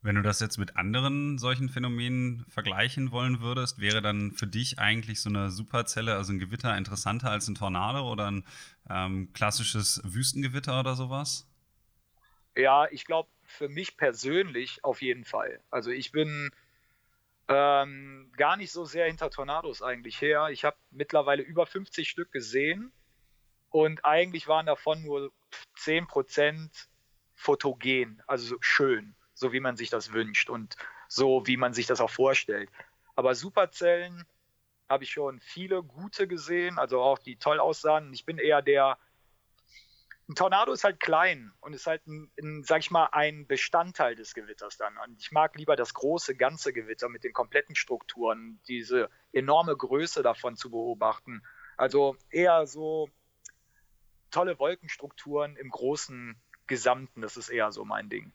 [0.01, 4.79] Wenn du das jetzt mit anderen solchen Phänomenen vergleichen wollen würdest, wäre dann für dich
[4.79, 8.45] eigentlich so eine Superzelle, also ein Gewitter, interessanter als ein Tornado oder ein
[8.88, 11.49] ähm, klassisches Wüstengewitter oder sowas?
[12.57, 15.61] Ja, ich glaube, für mich persönlich auf jeden Fall.
[15.71, 16.51] Also ich bin
[17.49, 20.49] ähm, gar nicht so sehr hinter Tornados eigentlich her.
[20.51, 22.93] Ich habe mittlerweile über 50 Stück gesehen
[23.71, 25.33] und eigentlich waren davon nur
[25.77, 26.88] 10 Prozent
[27.38, 32.01] fotogen, also schön, so wie man sich das wünscht und so wie man sich das
[32.01, 32.68] auch vorstellt.
[33.14, 34.24] Aber Superzellen
[34.88, 38.12] habe ich schon viele gute gesehen, also auch die toll aussahen.
[38.12, 38.98] Ich bin eher der.
[40.29, 44.14] Ein Tornado ist halt klein und ist halt, ein, ein, sag ich mal, ein Bestandteil
[44.14, 44.98] des Gewitters dann.
[44.98, 50.22] Und ich mag lieber das große, ganze Gewitter mit den kompletten Strukturen, diese enorme Größe
[50.22, 51.42] davon zu beobachten.
[51.79, 53.09] Also eher so
[54.31, 57.20] tolle Wolkenstrukturen im großen Gesamten.
[57.20, 58.33] Das ist eher so mein Ding.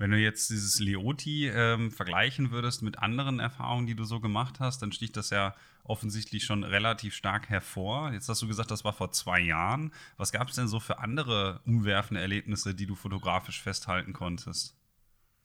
[0.00, 4.58] Wenn du jetzt dieses Leoti ähm, vergleichen würdest mit anderen Erfahrungen, die du so gemacht
[4.58, 8.10] hast, dann sticht das ja offensichtlich schon relativ stark hervor.
[8.12, 9.92] Jetzt hast du gesagt, das war vor zwei Jahren.
[10.16, 14.74] Was gab es denn so für andere umwerfende Erlebnisse, die du fotografisch festhalten konntest?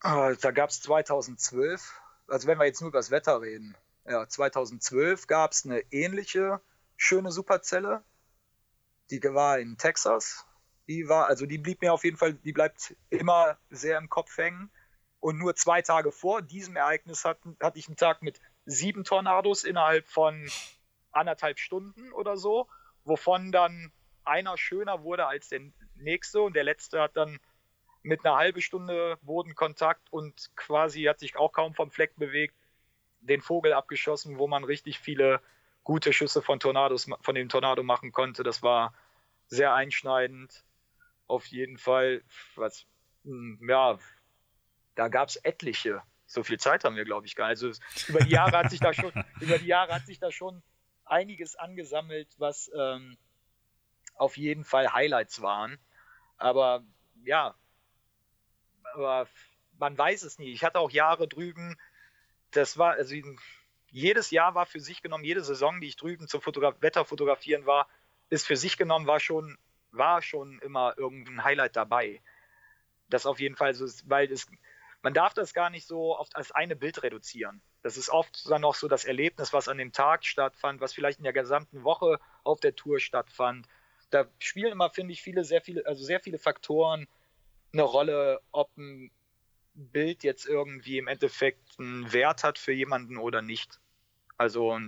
[0.03, 3.75] Äh, da gab es 2012, also wenn wir jetzt nur über das Wetter reden,
[4.07, 6.61] ja, 2012 gab es eine ähnliche
[6.95, 8.03] schöne Superzelle.
[9.09, 10.45] Die war in Texas
[10.87, 14.37] die war, also die blieb mir auf jeden Fall, die bleibt immer sehr im Kopf
[14.37, 14.69] hängen.
[15.19, 19.63] Und nur zwei Tage vor diesem Ereignis hatten, hatte ich einen Tag mit sieben Tornados
[19.63, 20.47] innerhalb von
[21.11, 22.67] anderthalb Stunden oder so,
[23.03, 23.91] wovon dann
[24.23, 25.61] einer schöner wurde als der
[25.95, 27.39] nächste und der letzte hat dann
[28.03, 32.55] mit einer halben Stunde Bodenkontakt und quasi hat sich auch kaum vom Fleck bewegt,
[33.19, 35.41] den Vogel abgeschossen, wo man richtig viele
[35.83, 38.43] gute Schüsse von Tornados, von dem Tornado machen konnte.
[38.43, 38.93] Das war
[39.47, 40.63] sehr einschneidend.
[41.27, 42.23] Auf jeden Fall,
[42.55, 42.85] was,
[43.23, 43.97] hm, ja,
[44.95, 46.01] da gab es etliche.
[46.27, 47.63] So viel Zeit haben wir, glaube ich, gar nicht.
[47.63, 50.63] Also über die Jahre hat sich da schon, über die Jahre hat sich da schon
[51.05, 53.17] einiges angesammelt, was ähm,
[54.15, 55.77] auf jeden Fall Highlights waren.
[56.37, 56.83] Aber
[57.23, 57.55] ja,
[58.93, 59.27] aber
[59.77, 60.51] man weiß es nie.
[60.51, 61.77] Ich hatte auch Jahre drüben,
[62.51, 63.15] das war, also
[63.89, 67.65] jedes Jahr war für sich genommen, jede Saison, die ich drüben zum Fotograf Wetter fotografieren
[67.65, 67.87] war,
[68.29, 69.57] ist für sich genommen, war schon,
[69.97, 72.21] war schon immer irgendein Highlight dabei.
[73.09, 74.47] Das auf jeden Fall so ist, weil es,
[75.01, 77.61] man darf das gar nicht so oft als eine Bild reduzieren.
[77.83, 81.19] Das ist oft dann auch so das Erlebnis, was an dem Tag stattfand, was vielleicht
[81.19, 83.67] in der gesamten Woche auf der Tour stattfand.
[84.09, 87.07] Da spielen immer, finde ich, viele, sehr viele, also sehr viele Faktoren
[87.73, 89.11] eine Rolle, ob ein
[89.73, 93.79] Bild jetzt irgendwie im Endeffekt einen Wert hat für jemanden oder nicht.
[94.37, 94.79] Also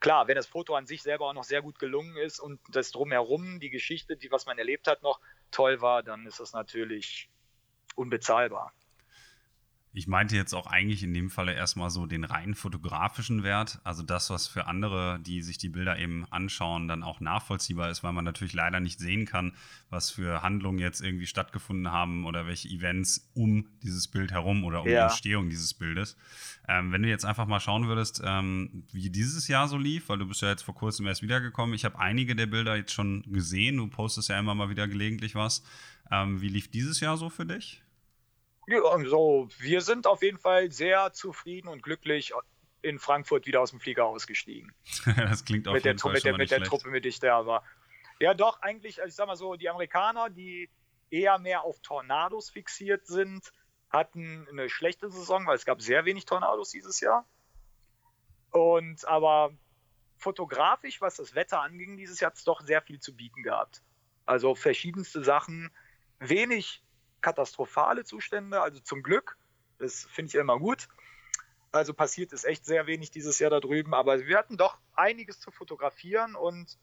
[0.00, 2.90] klar, wenn das Foto an sich selber auch noch sehr gut gelungen ist und das
[2.90, 7.28] drumherum, die Geschichte, die was man erlebt hat, noch toll war, dann ist das natürlich
[7.94, 8.72] unbezahlbar.
[9.96, 14.02] Ich meinte jetzt auch eigentlich in dem Falle erstmal so den rein fotografischen Wert, also
[14.02, 18.12] das, was für andere, die sich die Bilder eben anschauen, dann auch nachvollziehbar ist, weil
[18.12, 19.54] man natürlich leider nicht sehen kann,
[19.88, 24.82] was für Handlungen jetzt irgendwie stattgefunden haben oder welche Events um dieses Bild herum oder
[24.82, 25.06] um ja.
[25.06, 26.18] die Entstehung dieses Bildes.
[26.68, 30.18] Ähm, wenn du jetzt einfach mal schauen würdest, ähm, wie dieses Jahr so lief, weil
[30.18, 31.74] du bist ja jetzt vor kurzem erst wiedergekommen.
[31.74, 33.78] Ich habe einige der Bilder jetzt schon gesehen.
[33.78, 35.64] Du postest ja immer mal wieder gelegentlich was.
[36.10, 37.82] Ähm, wie lief dieses Jahr so für dich?
[38.66, 42.32] Ja, also wir sind auf jeden Fall sehr zufrieden und glücklich
[42.82, 44.72] in Frankfurt wieder aus dem Flieger ausgestiegen.
[45.16, 47.46] das klingt auf mit der, Fall mit, der, mit der Truppe, mit der ich da
[47.46, 47.64] war.
[48.18, 50.70] Ja, doch, eigentlich, also ich sag mal so, die Amerikaner, die
[51.10, 53.52] eher mehr auf Tornados fixiert sind,
[53.90, 57.26] hatten eine schlechte Saison, weil es gab sehr wenig Tornados dieses Jahr.
[58.50, 59.52] Und aber
[60.18, 63.82] fotografisch, was das Wetter anging, dieses Jahr hat es doch sehr viel zu bieten gehabt.
[64.24, 65.70] Also verschiedenste Sachen,
[66.18, 66.82] wenig
[67.26, 69.36] katastrophale Zustände, also zum Glück.
[69.78, 70.86] Das finde ich immer gut.
[71.72, 75.40] Also passiert ist echt sehr wenig dieses Jahr da drüben, aber wir hatten doch einiges
[75.40, 76.78] zu fotografieren und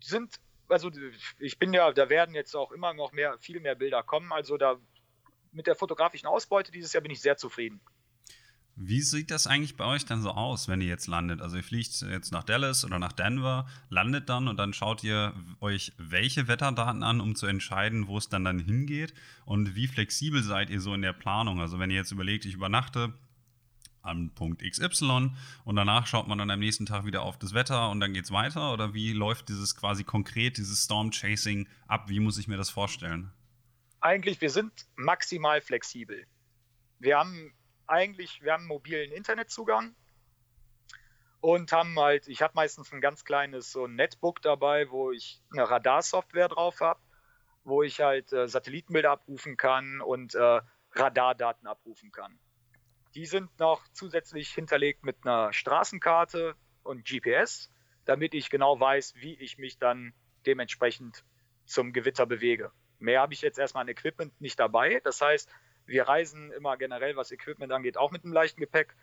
[0.00, 0.92] sind, also
[1.40, 4.32] ich bin ja, da werden jetzt auch immer noch mehr, viel mehr Bilder kommen.
[4.32, 4.78] Also da
[5.50, 7.80] mit der fotografischen Ausbeute dieses Jahr bin ich sehr zufrieden.
[8.78, 11.40] Wie sieht das eigentlich bei euch dann so aus, wenn ihr jetzt landet?
[11.40, 15.32] Also ihr fliegt jetzt nach Dallas oder nach Denver, landet dann und dann schaut ihr
[15.60, 19.14] euch welche Wetterdaten an, um zu entscheiden, wo es dann dann hingeht
[19.46, 21.58] und wie flexibel seid ihr so in der Planung?
[21.58, 23.14] Also wenn ihr jetzt überlegt, ich übernachte
[24.02, 25.30] am Punkt XY
[25.64, 28.24] und danach schaut man dann am nächsten Tag wieder auf das Wetter und dann geht
[28.24, 32.10] es weiter oder wie läuft dieses quasi konkret, dieses Storm Chasing ab?
[32.10, 33.32] Wie muss ich mir das vorstellen?
[34.00, 36.26] Eigentlich, wir sind maximal flexibel.
[36.98, 37.52] Wir haben
[37.88, 39.94] eigentlich, wir haben mobilen Internetzugang
[41.40, 45.42] und haben halt, ich habe meistens ein ganz kleines so ein Netbook dabei, wo ich
[45.52, 47.00] eine Radarsoftware drauf habe,
[47.64, 50.60] wo ich halt äh, Satellitenbilder abrufen kann und äh,
[50.92, 52.38] Radardaten abrufen kann.
[53.14, 57.70] Die sind noch zusätzlich hinterlegt mit einer Straßenkarte und GPS,
[58.04, 60.12] damit ich genau weiß, wie ich mich dann
[60.46, 61.24] dementsprechend
[61.64, 62.72] zum Gewitter bewege.
[62.98, 65.00] Mehr habe ich jetzt erstmal an Equipment nicht dabei.
[65.04, 65.50] Das heißt,
[65.86, 68.94] wir reisen immer generell, was Equipment angeht, auch mit einem leichten Gepäck,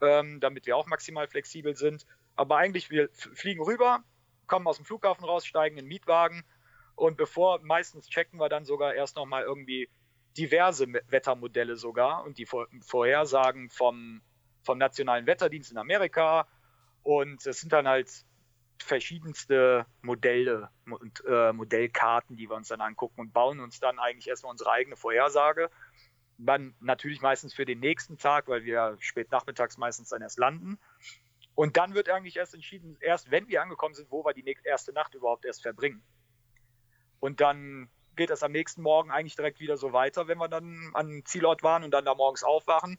[0.00, 2.06] ähm, damit wir auch maximal flexibel sind.
[2.36, 4.04] Aber eigentlich, wir fliegen rüber,
[4.46, 6.44] kommen aus dem Flughafen raus, steigen in den Mietwagen
[6.98, 9.88] und bevor, meistens checken wir dann sogar erst nochmal irgendwie
[10.36, 14.20] diverse Wettermodelle sogar und die Vorhersagen vom,
[14.62, 16.48] vom Nationalen Wetterdienst in Amerika.
[17.04, 18.10] Und es sind dann halt
[18.82, 24.28] verschiedenste Modelle und äh, Modellkarten, die wir uns dann angucken und bauen uns dann eigentlich
[24.28, 25.70] erstmal unsere eigene Vorhersage
[26.38, 30.78] dann natürlich meistens für den nächsten Tag, weil wir spät nachmittags meistens dann erst landen.
[31.54, 34.92] Und dann wird eigentlich erst entschieden, erst wenn wir angekommen sind, wo wir die erste
[34.92, 36.02] Nacht überhaupt erst verbringen.
[37.18, 40.90] Und dann geht es am nächsten Morgen eigentlich direkt wieder so weiter, wenn wir dann
[40.94, 42.98] an Zielort waren und dann da morgens aufwachen.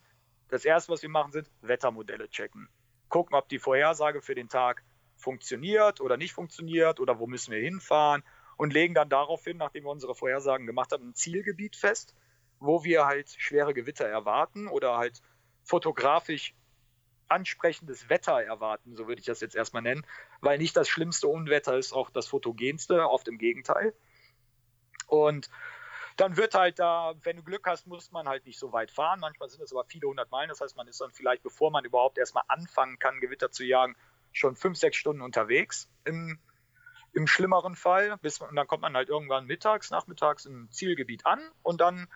[0.50, 2.68] Das erste, was wir machen, sind Wettermodelle checken.
[3.08, 4.84] Gucken, ob die Vorhersage für den Tag
[5.16, 8.24] funktioniert oder nicht funktioniert oder wo müssen wir hinfahren
[8.58, 12.14] und legen dann daraufhin, nachdem wir unsere Vorhersagen gemacht haben, ein Zielgebiet fest
[12.60, 15.22] wo wir halt schwere Gewitter erwarten oder halt
[15.64, 16.54] fotografisch
[17.28, 20.06] ansprechendes Wetter erwarten, so würde ich das jetzt erstmal nennen,
[20.42, 23.94] weil nicht das schlimmste Unwetter ist auch das fotogenste, oft im Gegenteil.
[25.08, 25.50] Und
[26.18, 29.22] dann wird halt da, wenn du Glück hast, muss man halt nicht so weit fahren.
[29.22, 30.50] Manchmal sind es aber viele hundert Meilen.
[30.50, 33.96] Das heißt, man ist dann vielleicht, bevor man überhaupt erstmal anfangen kann, Gewitter zu jagen,
[34.34, 35.90] schon fünf, sechs Stunden unterwegs.
[36.04, 36.38] Im,
[37.14, 38.18] im schlimmeren Fall.
[38.18, 42.10] Bis, und dann kommt man halt irgendwann mittags, nachmittags im Zielgebiet an und dann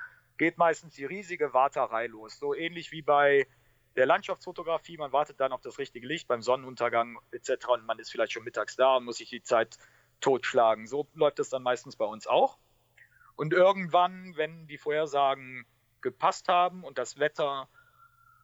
[0.44, 2.38] geht meistens die riesige Warterei los.
[2.38, 3.48] So ähnlich wie bei
[3.96, 4.98] der Landschaftsfotografie.
[4.98, 7.70] Man wartet dann auf das richtige Licht beim Sonnenuntergang etc.
[7.70, 9.78] Und man ist vielleicht schon mittags da und muss sich die Zeit
[10.20, 10.86] totschlagen.
[10.86, 12.58] So läuft es dann meistens bei uns auch.
[13.38, 15.66] Und irgendwann, wenn die Vorhersagen
[16.02, 17.70] gepasst haben und das Wetter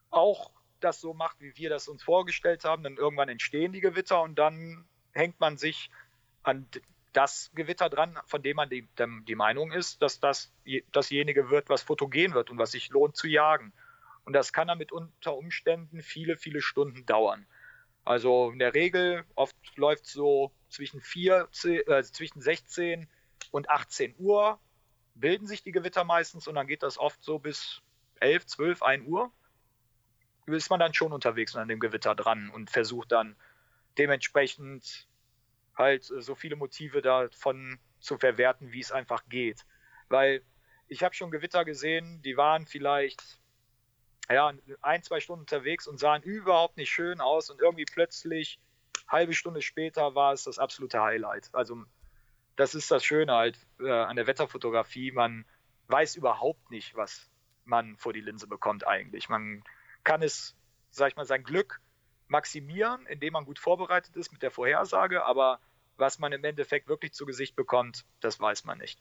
[0.08, 4.22] auch das so macht, wie wir das uns vorgestellt haben, dann irgendwann entstehen die Gewitter
[4.22, 5.90] und dann hängt man sich
[6.44, 6.66] an
[7.12, 8.88] das Gewitter dran, von dem man die,
[9.26, 10.52] die Meinung ist, dass das
[10.92, 13.72] dasjenige wird, was fotogen wird und was sich lohnt zu jagen.
[14.24, 17.46] Und das kann dann mit unter Umständen viele, viele Stunden dauern.
[18.04, 23.08] Also in der Regel, oft läuft so zwischen, 4, äh, zwischen 16
[23.50, 24.58] und 18 Uhr
[25.14, 27.82] bilden sich die Gewitter meistens und dann geht das oft so bis
[28.20, 29.32] 11, 12, 1 Uhr.
[30.46, 33.36] Ist man dann schon unterwegs und an dem Gewitter dran und versucht dann
[33.98, 35.06] dementsprechend
[35.76, 39.64] halt äh, so viele Motive davon zu verwerten, wie es einfach geht.
[40.08, 40.42] Weil
[40.88, 43.40] ich habe schon Gewitter gesehen, die waren vielleicht
[44.28, 48.60] ja, ein, zwei Stunden unterwegs und sahen überhaupt nicht schön aus und irgendwie plötzlich,
[49.08, 51.50] halbe Stunde später, war es das absolute Highlight.
[51.52, 51.84] Also
[52.56, 55.10] das ist das Schöne halt äh, an der Wetterfotografie.
[55.10, 55.44] Man
[55.88, 57.28] weiß überhaupt nicht, was
[57.64, 59.28] man vor die Linse bekommt eigentlich.
[59.28, 59.64] Man
[60.04, 60.56] kann es,
[60.90, 61.80] sag ich mal, sein Glück
[62.30, 65.60] maximieren, indem man gut vorbereitet ist mit der Vorhersage, aber
[65.96, 68.98] was man im Endeffekt wirklich zu Gesicht bekommt, das weiß man nicht.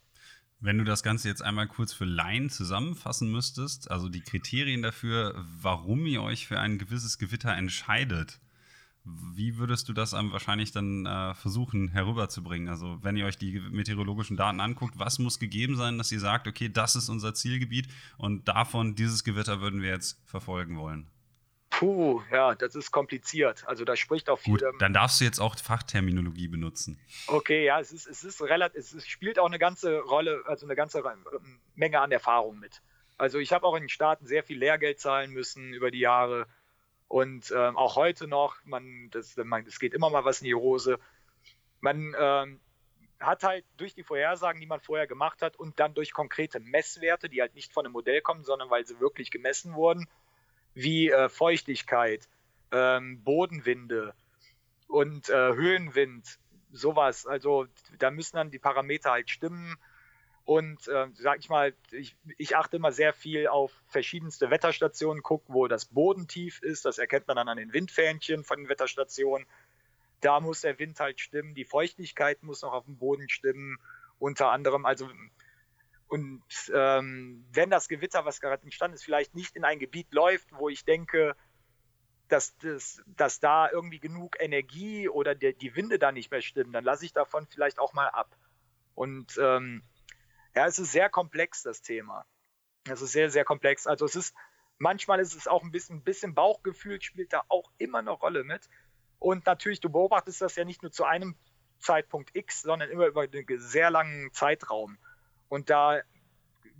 [0.59, 5.33] Wenn du das Ganze jetzt einmal kurz für Laien zusammenfassen müsstest, also die Kriterien dafür,
[5.37, 8.41] warum ihr euch für ein gewisses Gewitter entscheidet,
[9.05, 12.67] wie würdest du das wahrscheinlich dann äh, versuchen herüberzubringen?
[12.67, 16.47] Also wenn ihr euch die meteorologischen Daten anguckt, was muss gegeben sein, dass ihr sagt,
[16.47, 17.87] okay, das ist unser Zielgebiet
[18.17, 21.07] und davon dieses Gewitter würden wir jetzt verfolgen wollen?
[21.79, 23.65] Puh, ja, das ist kompliziert.
[23.65, 24.57] Also da spricht auch viel.
[24.57, 26.99] Gut, dann darfst du jetzt auch Fachterminologie benutzen.
[27.27, 30.75] Okay, ja, es ist, es ist relativ, es spielt auch eine ganze Rolle, also eine
[30.75, 31.01] ganze
[31.75, 32.81] Menge an Erfahrung mit.
[33.17, 36.47] Also ich habe auch in den Staaten sehr viel Lehrgeld zahlen müssen über die Jahre
[37.07, 38.57] und ähm, auch heute noch.
[38.65, 40.99] Man, das, man, es geht immer mal was in die Hose.
[41.79, 42.59] Man ähm,
[43.21, 47.29] hat halt durch die Vorhersagen, die man vorher gemacht hat und dann durch konkrete Messwerte,
[47.29, 50.09] die halt nicht von einem Modell kommen, sondern weil sie wirklich gemessen wurden,
[50.73, 52.27] wie äh, Feuchtigkeit,
[52.71, 54.13] ähm, Bodenwinde
[54.87, 56.39] und äh, Höhenwind,
[56.71, 57.25] sowas.
[57.25, 59.77] Also da müssen dann die Parameter halt stimmen.
[60.45, 65.53] Und äh, sag ich mal, ich, ich, achte immer sehr viel auf verschiedenste Wetterstationen, gucke,
[65.53, 66.85] wo das Bodentief ist.
[66.85, 69.45] Das erkennt man dann an den Windfähnchen von den Wetterstationen.
[70.21, 73.77] Da muss der Wind halt stimmen, die Feuchtigkeit muss noch auf dem Boden stimmen,
[74.17, 74.85] unter anderem.
[74.85, 75.07] Also
[76.09, 76.43] und
[76.73, 80.67] ähm, wenn das Gewitter, was gerade entstanden ist, vielleicht nicht in ein Gebiet läuft, wo
[80.67, 81.35] ich denke,
[82.29, 86.73] dass, das, dass da irgendwie genug Energie oder der, die Winde da nicht mehr stimmen,
[86.73, 88.35] dann lasse ich davon vielleicht auch mal ab.
[88.95, 89.83] Und ähm,
[90.55, 92.25] ja, es ist sehr komplex, das Thema.
[92.89, 93.85] Es ist sehr, sehr komplex.
[93.85, 94.35] Also es ist,
[94.79, 98.43] manchmal ist es auch ein bisschen, ein bisschen Bauchgefühl spielt da auch immer eine Rolle
[98.43, 98.67] mit.
[99.19, 101.35] Und natürlich, du beobachtest das ja nicht nur zu einem
[101.77, 104.97] Zeitpunkt X, sondern immer über einen sehr langen Zeitraum.
[105.49, 106.01] Und da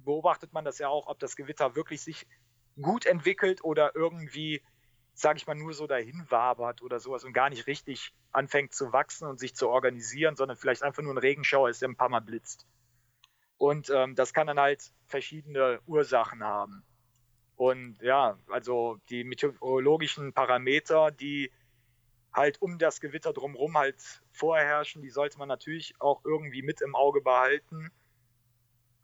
[0.05, 2.27] beobachtet man das ja auch, ob das Gewitter wirklich sich
[2.81, 4.61] gut entwickelt oder irgendwie,
[5.13, 8.93] sage ich mal, nur so dahin wabert oder sowas und gar nicht richtig anfängt zu
[8.93, 12.09] wachsen und sich zu organisieren, sondern vielleicht einfach nur ein Regenschauer ist, der ein paar
[12.09, 12.65] Mal blitzt.
[13.57, 16.83] Und ähm, das kann dann halt verschiedene Ursachen haben.
[17.57, 21.51] Und ja, also die meteorologischen Parameter, die
[22.31, 24.01] halt um das Gewitter drumherum halt
[24.31, 27.91] vorherrschen, die sollte man natürlich auch irgendwie mit im Auge behalten.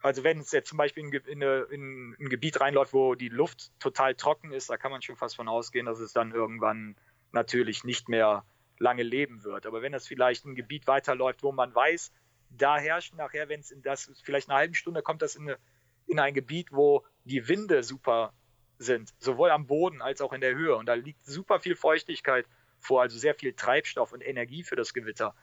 [0.05, 3.71] Also wenn es jetzt zum Beispiel in, in, in, ein Gebiet reinläuft, wo die Luft
[3.79, 6.95] total trocken ist, da kann man schon fast von ausgehen, dass es dann irgendwann
[7.31, 8.45] natürlich nicht mehr
[8.77, 9.65] lange leben wird.
[9.65, 12.11] Aber wenn es vielleicht ein Gebiet weiterläuft, wo man weiß,
[12.51, 15.57] da herrscht nachher, wenn es in das, vielleicht eine halbe Stunde kommt das in, eine,
[16.05, 18.31] in ein Gebiet, wo die Winde super
[18.77, 20.75] sind, sowohl am Boden als auch in der Höhe.
[20.75, 22.45] Und da liegt super viel Feuchtigkeit
[22.79, 25.33] vor, also sehr viel Treibstoff und Energie für das Gewitter.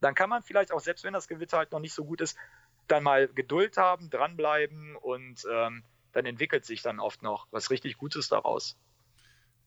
[0.00, 2.36] Dann kann man vielleicht auch, selbst wenn das Gewitter halt noch nicht so gut ist,
[2.88, 7.96] dann mal Geduld haben, dranbleiben und ähm, dann entwickelt sich dann oft noch was richtig
[7.96, 8.76] Gutes daraus.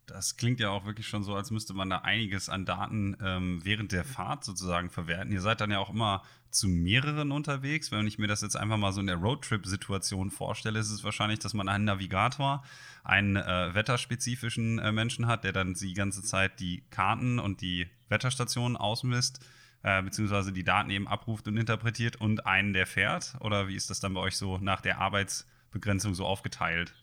[0.06, 3.62] Das klingt ja auch wirklich schon so, als müsste man da einiges an Daten ähm,
[3.64, 5.32] während der Fahrt sozusagen verwerten.
[5.32, 7.92] Ihr seid dann ja auch immer zu mehreren unterwegs.
[7.92, 11.40] Wenn ich mir das jetzt einfach mal so in der Roadtrip-Situation vorstelle, ist es wahrscheinlich,
[11.40, 12.64] dass man einen Navigator,
[13.04, 17.88] einen äh, wetterspezifischen äh, Menschen hat, der dann die ganze Zeit die Karten und die
[18.08, 19.44] Wetterstationen ausmisst
[19.86, 23.36] äh, beziehungsweise die Daten eben abruft und interpretiert und einen, der fährt?
[23.40, 26.96] Oder wie ist das dann bei euch so nach der Arbeitsbegrenzung so aufgeteilt?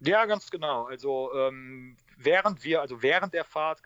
[0.00, 0.86] Ja, ganz genau.
[0.86, 3.82] Also ähm, während wir, also während der Fahrt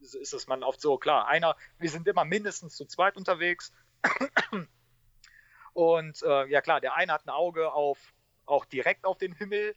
[0.00, 3.70] ist es man oft so, klar, einer, wir sind immer mindestens zu zweit unterwegs.
[5.74, 7.98] Und äh, ja klar, der eine hat ein Auge auf
[8.46, 9.74] auch direkt auf den Himmel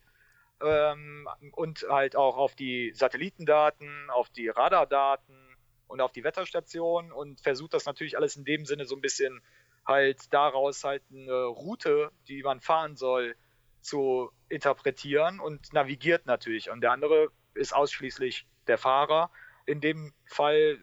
[0.62, 5.47] ähm, und halt auch auf die Satellitendaten, auf die Radardaten
[5.88, 9.42] und auf die Wetterstation und versucht das natürlich alles in dem Sinne so ein bisschen
[9.86, 13.36] halt daraus halt eine Route, die man fahren soll,
[13.82, 16.70] zu interpretieren und navigiert natürlich.
[16.70, 19.32] Und der andere ist ausschließlich der Fahrer.
[19.66, 20.78] In dem Fall,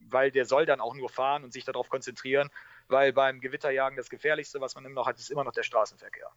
[0.00, 2.50] weil der soll dann auch nur fahren und sich darauf konzentrieren,
[2.88, 6.30] weil beim Gewitterjagen das Gefährlichste, was man immer noch hat, ist immer noch der Straßenverkehr.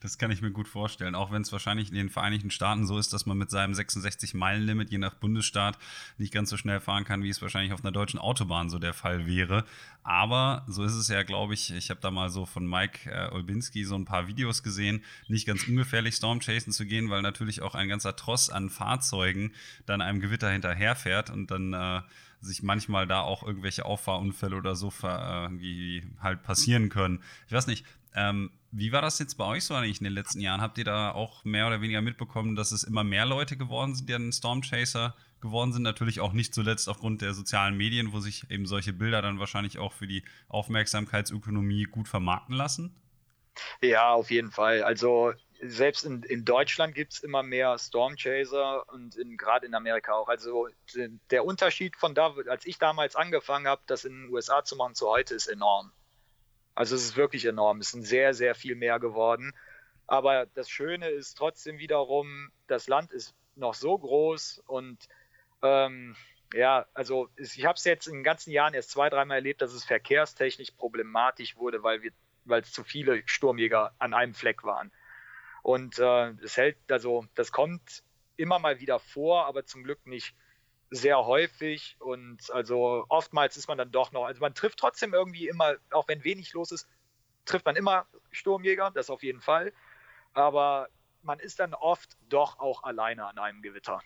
[0.00, 2.98] Das kann ich mir gut vorstellen, auch wenn es wahrscheinlich in den Vereinigten Staaten so
[2.98, 5.78] ist, dass man mit seinem 66-Meilen-Limit je nach Bundesstaat
[6.16, 8.94] nicht ganz so schnell fahren kann, wie es wahrscheinlich auf einer deutschen Autobahn so der
[8.94, 9.64] Fall wäre.
[10.02, 13.30] Aber so ist es ja, glaube ich, ich habe da mal so von Mike äh,
[13.32, 17.74] Olbinski so ein paar Videos gesehen, nicht ganz ungefährlich Stormchasen zu gehen, weil natürlich auch
[17.74, 19.52] ein ganzer Tross an Fahrzeugen
[19.84, 22.00] dann einem Gewitter hinterherfährt und dann äh,
[22.40, 27.22] sich manchmal da auch irgendwelche Auffahrunfälle oder so irgendwie halt passieren können.
[27.46, 27.84] Ich weiß nicht,
[28.16, 30.60] ähm, wie war das jetzt bei euch so eigentlich in den letzten Jahren?
[30.60, 34.08] Habt ihr da auch mehr oder weniger mitbekommen, dass es immer mehr Leute geworden sind,
[34.08, 35.82] die dann Stormchaser geworden sind?
[35.82, 39.78] Natürlich auch nicht zuletzt aufgrund der sozialen Medien, wo sich eben solche Bilder dann wahrscheinlich
[39.78, 42.94] auch für die Aufmerksamkeitsökonomie gut vermarkten lassen?
[43.80, 44.82] Ja, auf jeden Fall.
[44.82, 50.28] Also selbst in, in Deutschland gibt es immer mehr Stormchaser und gerade in Amerika auch.
[50.28, 50.68] Also
[51.30, 54.94] der Unterschied von da, als ich damals angefangen habe, das in den USA zu machen,
[54.94, 55.92] zu heute ist enorm.
[56.76, 57.80] Also es ist wirklich enorm.
[57.80, 59.52] Es sind sehr, sehr viel mehr geworden.
[60.06, 65.08] Aber das Schöne ist trotzdem wiederum, das Land ist noch so groß und
[65.62, 66.14] ähm,
[66.54, 69.72] ja, also ich habe es jetzt in den ganzen Jahren erst zwei, dreimal erlebt, dass
[69.72, 72.12] es verkehrstechnisch problematisch wurde, weil wir,
[72.44, 74.92] weil es zu viele Sturmjäger an einem Fleck waren.
[75.62, 78.04] Und äh, es hält, also das kommt
[78.36, 80.36] immer mal wieder vor, aber zum Glück nicht
[80.90, 81.96] sehr häufig.
[81.98, 86.08] Und also oftmals ist man dann doch noch, also man trifft trotzdem irgendwie immer, auch
[86.08, 86.88] wenn wenig los ist,
[87.44, 89.72] trifft man immer Sturmjäger, das auf jeden Fall.
[90.32, 90.88] Aber
[91.22, 94.00] man ist dann oft doch auch alleine an einem Gewitter.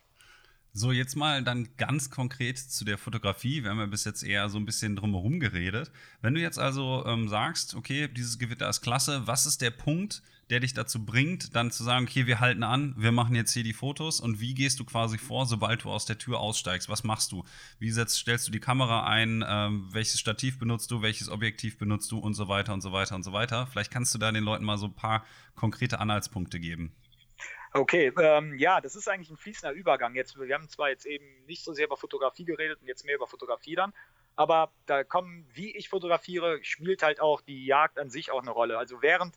[0.73, 3.65] So, jetzt mal dann ganz konkret zu der Fotografie.
[3.65, 5.91] Wir haben ja bis jetzt eher so ein bisschen drumherum geredet.
[6.23, 10.23] Wenn du jetzt also ähm, sagst, okay, dieses Gewitter ist klasse, was ist der Punkt,
[10.51, 13.63] der dich dazu bringt, dann zu sagen, okay, wir halten an, wir machen jetzt hier
[13.63, 16.89] die Fotos und wie gehst du quasi vor, sobald du aus der Tür aussteigst?
[16.89, 17.45] Was machst du?
[17.79, 19.45] Wie setzt, stellst du die Kamera ein?
[19.47, 21.03] Ähm, welches Stativ benutzt du?
[21.03, 22.19] Welches Objektiv benutzt du?
[22.19, 23.67] Und so weiter und so weiter und so weiter.
[23.67, 25.25] Vielleicht kannst du da den Leuten mal so ein paar
[25.55, 26.93] konkrete Anhaltspunkte geben.
[27.73, 30.17] Okay, ähm, ja, das ist eigentlich ein fließender Übergang.
[30.17, 33.15] Jetzt, wir haben zwar jetzt eben nicht so sehr über Fotografie geredet und jetzt mehr
[33.15, 33.93] über Fotografie dann,
[34.35, 38.51] aber da kommen, wie ich fotografiere, spielt halt auch die Jagd an sich auch eine
[38.51, 38.79] Rolle.
[38.79, 39.37] Also während,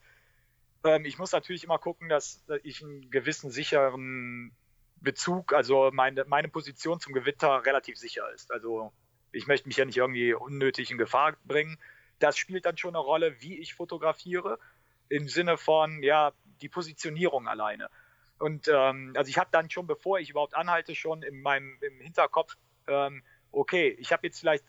[0.83, 4.55] ähm, ich muss natürlich immer gucken, dass ich einen gewissen sicheren
[5.01, 8.51] Bezug, also meine, meine Position zum Gewitter relativ sicher ist.
[8.51, 8.93] Also
[9.31, 11.77] ich möchte mich ja nicht irgendwie unnötig in Gefahr bringen.
[12.19, 14.59] Das spielt dann schon eine Rolle, wie ich fotografiere,
[15.09, 16.31] im Sinne von, ja,
[16.61, 17.89] die Positionierung alleine.
[18.39, 21.99] Und ähm, also ich habe dann schon, bevor ich überhaupt anhalte, schon in meinem im
[21.99, 22.55] Hinterkopf,
[22.87, 24.65] ähm, okay, ich habe jetzt vielleicht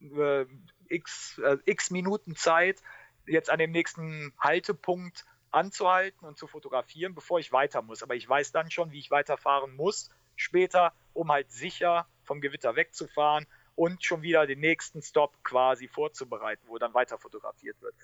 [0.00, 0.46] äh,
[0.88, 2.80] x, äh, x Minuten Zeit,
[3.26, 8.02] jetzt an dem nächsten Haltepunkt anzuhalten und zu fotografieren, bevor ich weiter muss.
[8.02, 12.74] Aber ich weiß dann schon, wie ich weiterfahren muss später, um halt sicher vom Gewitter
[12.74, 17.94] wegzufahren und schon wieder den nächsten Stop quasi vorzubereiten, wo dann weiter fotografiert wird.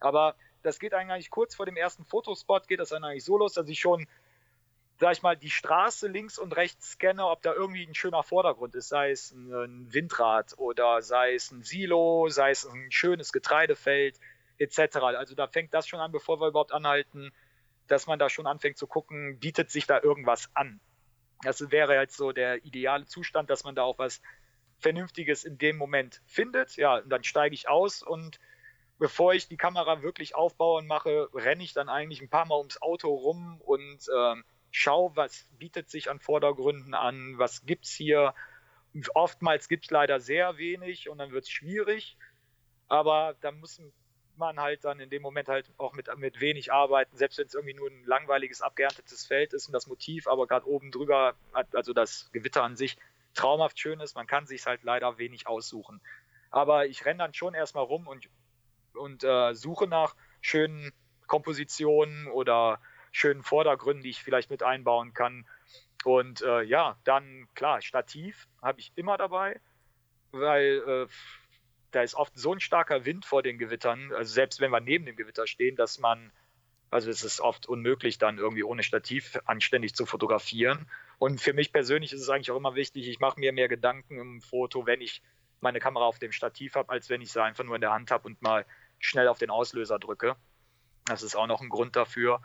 [0.00, 3.54] Aber das geht eigentlich kurz vor dem ersten Fotospot, geht das dann eigentlich so los,
[3.54, 4.06] dass ich schon
[5.02, 8.76] sag ich mal, die Straße links und rechts scanne, ob da irgendwie ein schöner Vordergrund
[8.76, 14.20] ist, sei es ein Windrad oder sei es ein Silo, sei es ein schönes Getreidefeld
[14.58, 14.96] etc.
[14.96, 17.32] Also da fängt das schon an, bevor wir überhaupt anhalten,
[17.88, 20.80] dass man da schon anfängt zu gucken, bietet sich da irgendwas an.
[21.42, 24.22] Das wäre jetzt so der ideale Zustand, dass man da auch was
[24.78, 26.76] Vernünftiges in dem Moment findet.
[26.76, 28.38] Ja, und dann steige ich aus und
[28.98, 32.58] bevor ich die Kamera wirklich aufbaue und mache, renne ich dann eigentlich ein paar Mal
[32.58, 37.92] ums Auto rum und ähm, schau, was bietet sich an Vordergründen an, was gibt es
[37.92, 38.34] hier.
[39.14, 42.16] Oftmals gibt es leider sehr wenig und dann wird es schwierig,
[42.88, 43.80] aber da muss
[44.38, 47.54] man halt dann in dem Moment halt auch mit, mit wenig arbeiten, selbst wenn es
[47.54, 51.34] irgendwie nur ein langweiliges, abgeerntetes Feld ist und das Motiv aber gerade oben drüber,
[51.72, 52.96] also das Gewitter an sich,
[53.34, 56.00] traumhaft schön ist, man kann sich halt leider wenig aussuchen.
[56.50, 58.28] Aber ich renne dann schon erstmal rum und,
[58.94, 60.92] und äh, suche nach schönen
[61.26, 62.78] Kompositionen oder
[63.10, 65.46] schönen Vordergründen, die ich vielleicht mit einbauen kann.
[66.04, 69.60] Und äh, ja, dann klar, Stativ habe ich immer dabei,
[70.32, 71.06] weil äh,
[71.92, 75.06] da ist oft so ein starker Wind vor den Gewittern, also selbst wenn wir neben
[75.06, 76.32] dem Gewitter stehen, dass man,
[76.90, 80.90] also es ist oft unmöglich, dann irgendwie ohne Stativ anständig zu fotografieren.
[81.18, 84.18] Und für mich persönlich ist es eigentlich auch immer wichtig, ich mache mir mehr Gedanken
[84.18, 85.22] im Foto, wenn ich
[85.60, 88.10] meine Kamera auf dem Stativ habe, als wenn ich sie einfach nur in der Hand
[88.10, 88.66] habe und mal
[88.98, 90.36] schnell auf den Auslöser drücke.
[91.04, 92.42] Das ist auch noch ein Grund dafür.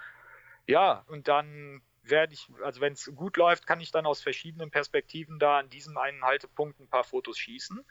[0.68, 4.72] Ja, und dann werde ich, also wenn es gut läuft, kann ich dann aus verschiedenen
[4.72, 7.84] Perspektiven da an diesem einen Haltepunkt ein paar Fotos schießen.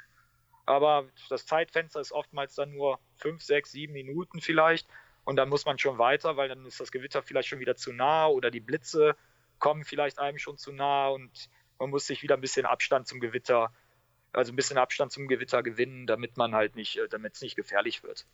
[0.66, 4.86] Aber das Zeitfenster ist oftmals dann nur fünf, sechs, sieben Minuten vielleicht.
[5.24, 7.92] Und dann muss man schon weiter, weil dann ist das Gewitter vielleicht schon wieder zu
[7.92, 9.16] nah oder die Blitze
[9.58, 11.48] kommen vielleicht einem schon zu nah und
[11.78, 13.72] man muss sich wieder ein bisschen Abstand zum Gewitter,
[14.32, 17.56] also ein bisschen Abstand zum Gewitter gewinnen, damit man halt nicht, äh, damit es nicht
[17.56, 18.26] gefährlich wird.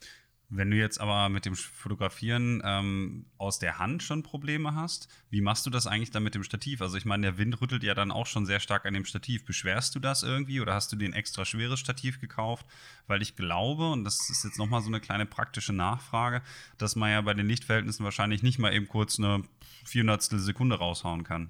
[0.54, 5.40] Wenn du jetzt aber mit dem Fotografieren ähm, aus der Hand schon Probleme hast, wie
[5.40, 6.82] machst du das eigentlich dann mit dem Stativ?
[6.82, 9.46] Also ich meine, der Wind rüttelt ja dann auch schon sehr stark an dem Stativ.
[9.46, 12.66] Beschwerst du das irgendwie oder hast du den extra schweres Stativ gekauft?
[13.06, 16.42] Weil ich glaube, und das ist jetzt nochmal so eine kleine praktische Nachfrage,
[16.76, 19.44] dass man ja bei den Lichtverhältnissen wahrscheinlich nicht mal eben kurz eine
[19.86, 21.48] 400 Sekunde raushauen kann.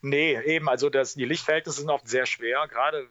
[0.00, 3.08] Nee, eben, also das, die Lichtverhältnisse sind oft sehr schwer, gerade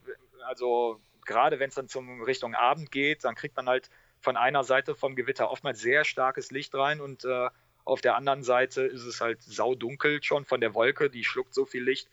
[0.48, 3.92] also gerade wenn es dann zum Richtung Abend geht, dann kriegt man halt
[4.22, 7.50] von einer Seite vom Gewitter oftmals sehr starkes Licht rein und äh,
[7.84, 11.66] auf der anderen Seite ist es halt saudunkel schon von der Wolke, die schluckt so
[11.66, 12.08] viel Licht.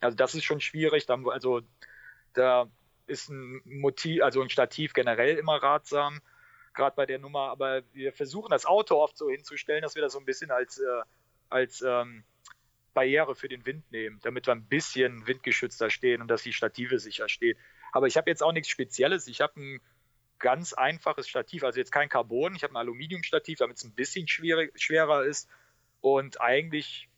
[0.00, 1.06] Also das ist schon schwierig.
[1.06, 1.60] Dann, also
[2.32, 2.68] da
[3.06, 6.20] ist ein Motiv, also ein Stativ generell immer ratsam,
[6.72, 7.50] gerade bei der Nummer.
[7.50, 10.78] Aber wir versuchen das Auto oft so hinzustellen, dass wir das so ein bisschen als,
[10.78, 11.02] äh,
[11.50, 12.24] als ähm,
[12.94, 16.98] Barriere für den Wind nehmen, damit wir ein bisschen windgeschützter stehen und dass die Stative
[16.98, 17.58] sicher stehen.
[17.92, 19.26] Aber ich habe jetzt auch nichts Spezielles.
[19.26, 19.80] Ich habe ein
[20.40, 22.54] ganz einfaches Stativ, also jetzt kein Carbon.
[22.56, 25.48] Ich habe ein Aluminiumstativ, damit es ein bisschen schwierig, schwerer ist.
[26.00, 27.08] Und eigentlich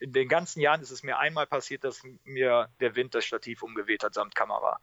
[0.00, 3.62] in den ganzen Jahren ist es mir einmal passiert, dass mir der Wind das Stativ
[3.62, 4.78] umgeweht hat samt Kamera.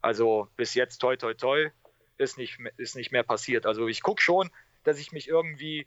[0.00, 1.70] Also bis jetzt toi toi toi
[2.18, 3.66] ist nicht, ist nicht mehr passiert.
[3.66, 4.50] Also ich gucke schon,
[4.82, 5.86] dass ich mich irgendwie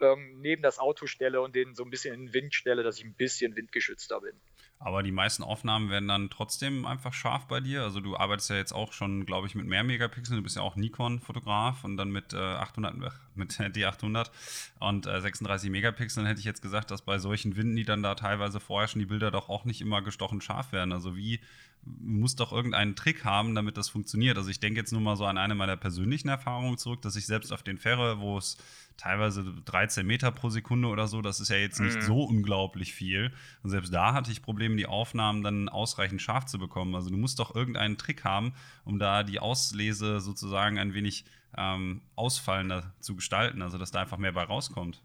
[0.00, 2.98] ähm, neben das Auto stelle und den so ein bisschen in den Wind stelle, dass
[2.98, 4.38] ich ein bisschen windgeschützter bin.
[4.80, 7.82] Aber die meisten Aufnahmen werden dann trotzdem einfach scharf bei dir.
[7.82, 10.36] Also du arbeitest ja jetzt auch schon, glaube ich, mit mehr Megapixeln.
[10.36, 12.94] Du bist ja auch Nikon-Fotograf und dann mit äh, 800,
[13.34, 14.30] mit D800
[14.78, 18.14] und äh, 36 Megapixeln hätte ich jetzt gesagt, dass bei solchen Winden, die dann da
[18.14, 20.92] teilweise vorherrschen, die Bilder doch auch nicht immer gestochen scharf werden.
[20.92, 21.40] Also wie
[21.84, 24.36] muss doch irgendeinen Trick haben, damit das funktioniert.
[24.36, 27.26] Also ich denke jetzt nur mal so an eine meiner persönlichen Erfahrungen zurück, dass ich
[27.26, 28.58] selbst auf den Fähre, wo es
[28.98, 32.02] teilweise 13 Meter pro Sekunde oder so, das ist ja jetzt nicht mhm.
[32.02, 33.32] so unglaublich viel.
[33.62, 36.94] Und selbst da hatte ich Probleme, die Aufnahmen dann ausreichend scharf zu bekommen.
[36.94, 41.24] Also du musst doch irgendeinen Trick haben, um da die Auslese sozusagen ein wenig
[41.56, 45.00] ähm, ausfallender zu gestalten, also dass da einfach mehr bei rauskommt.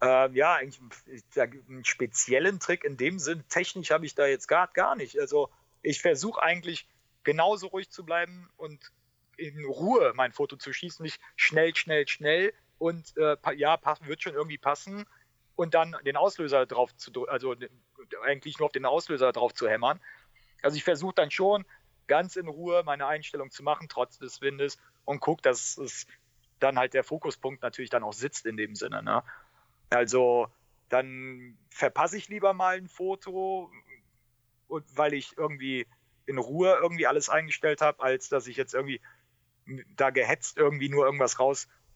[0.00, 0.80] Ähm, ja, eigentlich
[1.68, 5.18] einen speziellen Trick in dem Sinn, technisch habe ich da jetzt gar, gar nicht.
[5.18, 5.50] Also
[5.82, 6.88] ich versuche eigentlich
[7.22, 8.92] genauso ruhig zu bleiben und
[9.36, 14.34] in Ruhe mein Foto zu schießen, nicht schnell, schnell, schnell und äh, ja, wird schon
[14.34, 15.04] irgendwie passen
[15.56, 17.54] und dann den Auslöser drauf zu, also
[18.24, 20.00] eigentlich nur auf den Auslöser drauf zu hämmern.
[20.62, 21.64] Also ich versuche dann schon
[22.06, 26.06] ganz in Ruhe meine Einstellung zu machen, trotz des Windes und gucke, dass es
[26.60, 29.02] dann halt der Fokuspunkt natürlich dann auch sitzt in dem Sinne.
[29.02, 29.22] Ne?
[29.90, 30.48] Also
[30.88, 33.70] dann verpasse ich lieber mal ein Foto,
[34.68, 35.86] weil ich irgendwie
[36.26, 39.00] in Ruhe irgendwie alles eingestellt habe, als dass ich jetzt irgendwie
[39.96, 41.38] da gehetzt irgendwie nur irgendwas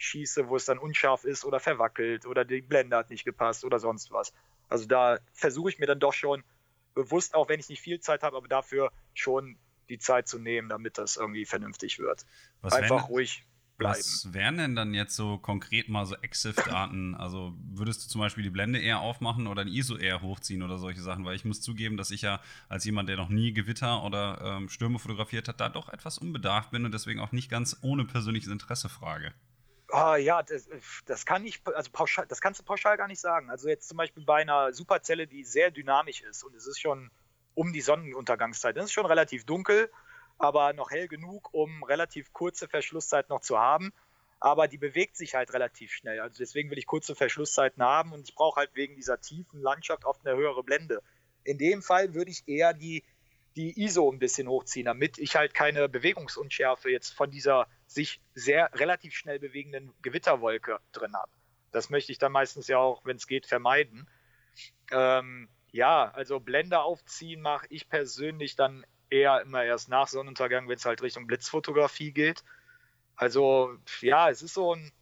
[0.02, 3.78] rausschieße, wo es dann unscharf ist oder verwackelt oder die Blende hat nicht gepasst oder
[3.78, 4.32] sonst was.
[4.68, 6.42] Also da versuche ich mir dann doch schon
[6.94, 9.56] bewusst, auch wenn ich nicht viel Zeit habe, aber dafür schon
[9.88, 12.24] die Zeit zu nehmen, damit das irgendwie vernünftig wird.
[12.60, 13.44] Was Einfach ruhig
[13.76, 13.98] bleiben.
[13.98, 17.14] Was wären denn dann jetzt so konkret mal so Exif-Daten?
[17.14, 20.78] Also würdest du zum Beispiel die Blende eher aufmachen oder ein ISO eher hochziehen oder
[20.78, 21.24] solche Sachen?
[21.24, 24.68] Weil ich muss zugeben, dass ich ja als jemand, der noch nie Gewitter oder ähm,
[24.68, 28.50] Stürme fotografiert hat, da doch etwas unbedarft bin und deswegen auch nicht ganz ohne persönliches
[28.50, 29.32] Interesse frage.
[29.92, 30.68] Ah, ja, das,
[31.04, 33.50] das, kann ich, also pauschal, das kannst du pauschal gar nicht sagen.
[33.50, 37.10] Also jetzt zum Beispiel bei einer Superzelle, die sehr dynamisch ist und es ist schon
[37.54, 39.90] um die Sonnenuntergangszeit, es ist schon relativ dunkel
[40.42, 43.92] aber noch hell genug, um relativ kurze Verschlusszeit noch zu haben.
[44.40, 46.18] Aber die bewegt sich halt relativ schnell.
[46.18, 50.04] Also deswegen will ich kurze Verschlusszeiten haben und ich brauche halt wegen dieser tiefen Landschaft
[50.04, 51.00] oft eine höhere Blende.
[51.44, 53.04] In dem Fall würde ich eher die,
[53.56, 58.70] die ISO ein bisschen hochziehen, damit ich halt keine Bewegungsunschärfe jetzt von dieser sich sehr
[58.74, 61.30] relativ schnell bewegenden Gewitterwolke drin habe.
[61.70, 64.08] Das möchte ich dann meistens ja auch, wenn es geht, vermeiden.
[64.90, 70.76] Ähm, ja, also Blende aufziehen mache ich persönlich dann eher immer erst nach Sonnenuntergang, wenn
[70.76, 72.44] es halt Richtung Blitzfotografie geht.
[73.16, 74.92] Also ja, es ist so ein.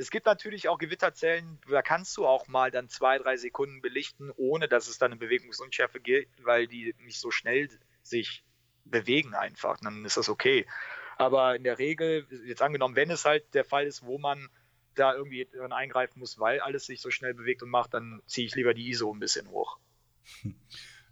[0.00, 4.32] Es gibt natürlich auch Gewitterzellen, da kannst du auch mal dann zwei, drei Sekunden belichten,
[4.34, 7.68] ohne dass es dann eine Bewegungsunschärfe gilt, weil die nicht so schnell
[8.02, 8.42] sich
[8.86, 9.78] bewegen einfach.
[9.78, 10.66] Dann ist das okay.
[11.18, 14.48] Aber in der Regel, jetzt angenommen, wenn es halt der Fall ist, wo man
[14.94, 18.54] da irgendwie eingreifen muss, weil alles sich so schnell bewegt und macht, dann ziehe ich
[18.54, 19.78] lieber die ISO ein bisschen hoch.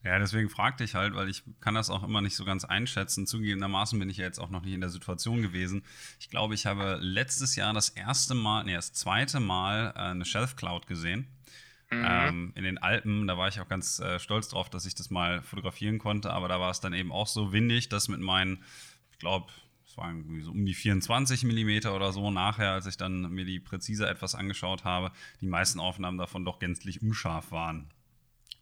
[0.05, 3.27] Ja, deswegen fragte ich halt, weil ich kann das auch immer nicht so ganz einschätzen.
[3.27, 5.83] Zugegebenermaßen bin ich ja jetzt auch noch nicht in der Situation gewesen.
[6.21, 10.25] Ich glaube, ich habe letztes Jahr das erste Mal, nee, das zweite Mal äh, eine
[10.25, 11.27] Shelf Cloud gesehen.
[11.91, 12.05] Mhm.
[12.07, 15.11] Ähm, in den Alpen, da war ich auch ganz äh, stolz drauf, dass ich das
[15.11, 18.63] mal fotografieren konnte, aber da war es dann eben auch so windig, dass mit meinen,
[19.11, 19.47] ich glaube,
[19.87, 23.47] es waren irgendwie so um die 24 Millimeter oder so nachher, als ich dann mir
[23.47, 27.91] die präzise etwas angeschaut habe, die meisten Aufnahmen davon doch gänzlich unscharf waren.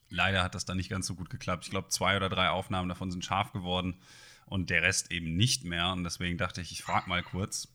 [0.09, 1.65] Leider hat das dann nicht ganz so gut geklappt.
[1.65, 4.01] Ich glaube, zwei oder drei Aufnahmen davon sind scharf geworden
[4.47, 5.89] und der Rest eben nicht mehr.
[5.93, 7.69] Und deswegen dachte ich, ich frage mal kurz.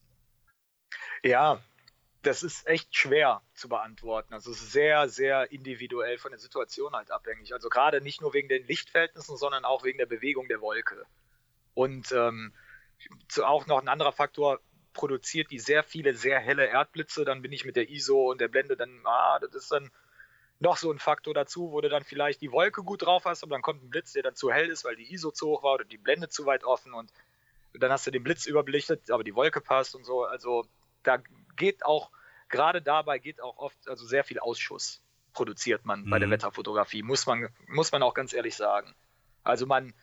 [1.23, 1.61] Ja,
[2.21, 4.33] das ist echt schwer zu beantworten.
[4.33, 7.53] Also sehr, sehr individuell von der Situation halt abhängig.
[7.53, 11.05] Also gerade nicht nur wegen den Lichtverhältnissen, sondern auch wegen der Bewegung der Wolke.
[11.73, 12.53] Und ähm,
[13.41, 14.59] auch noch ein anderer Faktor,
[14.93, 18.49] produziert die sehr viele, sehr helle Erdblitze, dann bin ich mit der ISO und der
[18.49, 19.89] Blende dann, ah, das ist dann
[20.61, 23.55] noch so ein Faktor dazu, wo du dann vielleicht die Wolke gut drauf hast, aber
[23.55, 25.73] dann kommt ein Blitz, der dann zu hell ist, weil die ISO zu hoch war
[25.73, 27.11] oder die Blende zu weit offen und
[27.73, 30.23] dann hast du den Blitz überbelichtet, aber die Wolke passt und so.
[30.23, 30.65] Also
[31.03, 31.17] da
[31.55, 32.11] geht auch,
[32.47, 35.01] gerade dabei geht auch oft, also sehr viel Ausschuss
[35.33, 36.09] produziert man mhm.
[36.11, 36.33] bei der mhm.
[36.33, 38.93] Wetterfotografie, muss man, muss man auch ganz ehrlich sagen.
[39.43, 39.93] Also man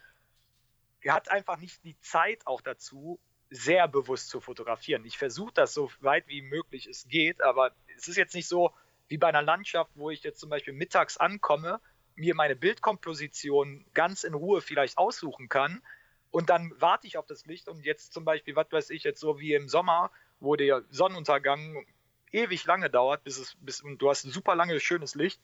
[1.06, 5.04] hat einfach nicht die Zeit auch dazu, sehr bewusst zu fotografieren.
[5.04, 8.72] Ich versuche das so weit wie möglich es geht, aber es ist jetzt nicht so,
[9.08, 11.80] wie bei einer Landschaft, wo ich jetzt zum Beispiel mittags ankomme,
[12.14, 15.82] mir meine Bildkomposition ganz in Ruhe vielleicht aussuchen kann
[16.30, 19.20] und dann warte ich auf das Licht und jetzt zum Beispiel, was weiß ich, jetzt
[19.20, 21.86] so wie im Sommer, wo der Sonnenuntergang
[22.32, 25.40] ewig lange dauert, bis es, bis, und du hast ein super langes, schönes Licht.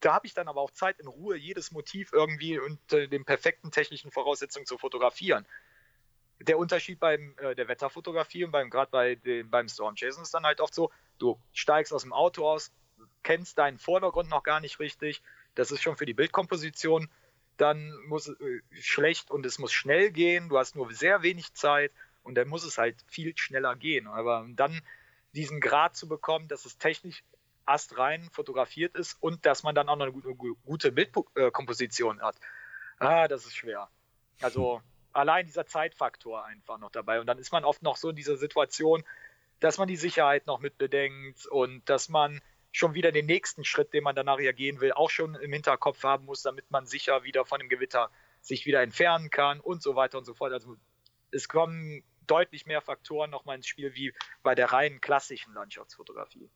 [0.00, 3.70] Da habe ich dann aber auch Zeit in Ruhe, jedes Motiv irgendwie unter den perfekten
[3.70, 5.46] technischen Voraussetzungen zu fotografieren.
[6.40, 10.34] Der Unterschied beim äh, der Wetterfotografie und beim gerade bei dem, beim Storm Jason ist
[10.34, 12.72] dann halt oft so, Du steigst aus dem Auto aus,
[13.22, 15.22] kennst deinen Vordergrund noch gar nicht richtig.
[15.54, 17.08] Das ist schon für die Bildkomposition
[17.56, 20.48] dann muss äh, schlecht und es muss schnell gehen.
[20.48, 21.92] Du hast nur sehr wenig Zeit
[22.22, 24.06] und dann muss es halt viel schneller gehen.
[24.06, 24.80] Aber dann
[25.34, 27.22] diesen Grad zu bekommen, dass es technisch
[27.64, 32.36] astrein fotografiert ist und dass man dann auch noch eine gute Bildkomposition hat,
[32.98, 33.88] ah, das ist schwer.
[34.40, 37.20] Also allein dieser Zeitfaktor einfach noch dabei.
[37.20, 39.02] Und dann ist man oft noch so in dieser Situation,
[39.60, 42.40] dass man die Sicherheit noch mit bedenkt und dass man
[42.72, 46.02] schon wieder den nächsten Schritt, den man danach ja gehen will, auch schon im Hinterkopf
[46.02, 48.10] haben muss, damit man sicher wieder von dem Gewitter
[48.42, 50.52] sich wieder entfernen kann und so weiter und so fort.
[50.52, 50.76] Also
[51.30, 56.50] es kommen deutlich mehr Faktoren nochmal ins Spiel wie bei der reinen klassischen Landschaftsfotografie.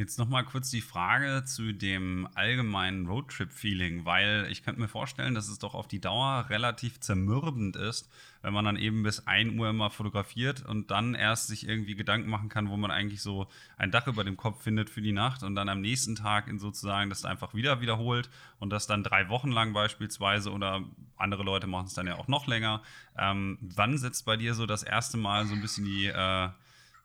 [0.00, 5.46] Jetzt nochmal kurz die Frage zu dem allgemeinen Roadtrip-Feeling, weil ich könnte mir vorstellen, dass
[5.46, 9.68] es doch auf die Dauer relativ zermürbend ist, wenn man dann eben bis 1 Uhr
[9.68, 13.46] immer fotografiert und dann erst sich irgendwie Gedanken machen kann, wo man eigentlich so
[13.76, 16.58] ein Dach über dem Kopf findet für die Nacht und dann am nächsten Tag in
[16.58, 20.82] sozusagen das einfach wieder wiederholt und das dann drei Wochen lang beispielsweise oder
[21.18, 22.80] andere Leute machen es dann ja auch noch länger.
[23.18, 26.48] Ähm, wann setzt bei dir so das erste Mal so ein bisschen die, äh,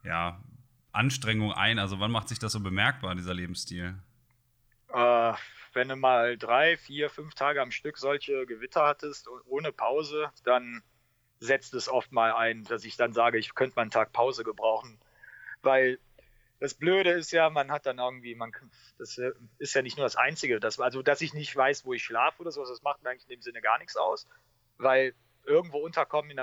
[0.06, 0.40] ja,
[0.96, 1.80] Anstrengung ein?
[1.80, 3.96] Also wann macht sich das so bemerkbar, dieser Lebensstil?
[4.94, 5.34] Äh,
[5.74, 10.82] wenn du mal drei, vier, fünf Tage am Stück solche Gewitter hattest ohne Pause, dann
[11.40, 14.44] setzt es oft mal ein, dass ich dann sage, ich könnte mal einen Tag Pause
[14.44, 15.00] gebrauchen.
[15.62, 16.00] Weil
[16.60, 18.52] das Blöde ist ja, man hat dann irgendwie, man,
[18.98, 19.20] das
[19.58, 22.42] ist ja nicht nur das Einzige, dass, also dass ich nicht weiß, wo ich schlafe
[22.42, 24.28] oder sowas, das macht mir eigentlich in dem Sinne gar nichts aus,
[24.78, 26.40] weil irgendwo unterkommen in,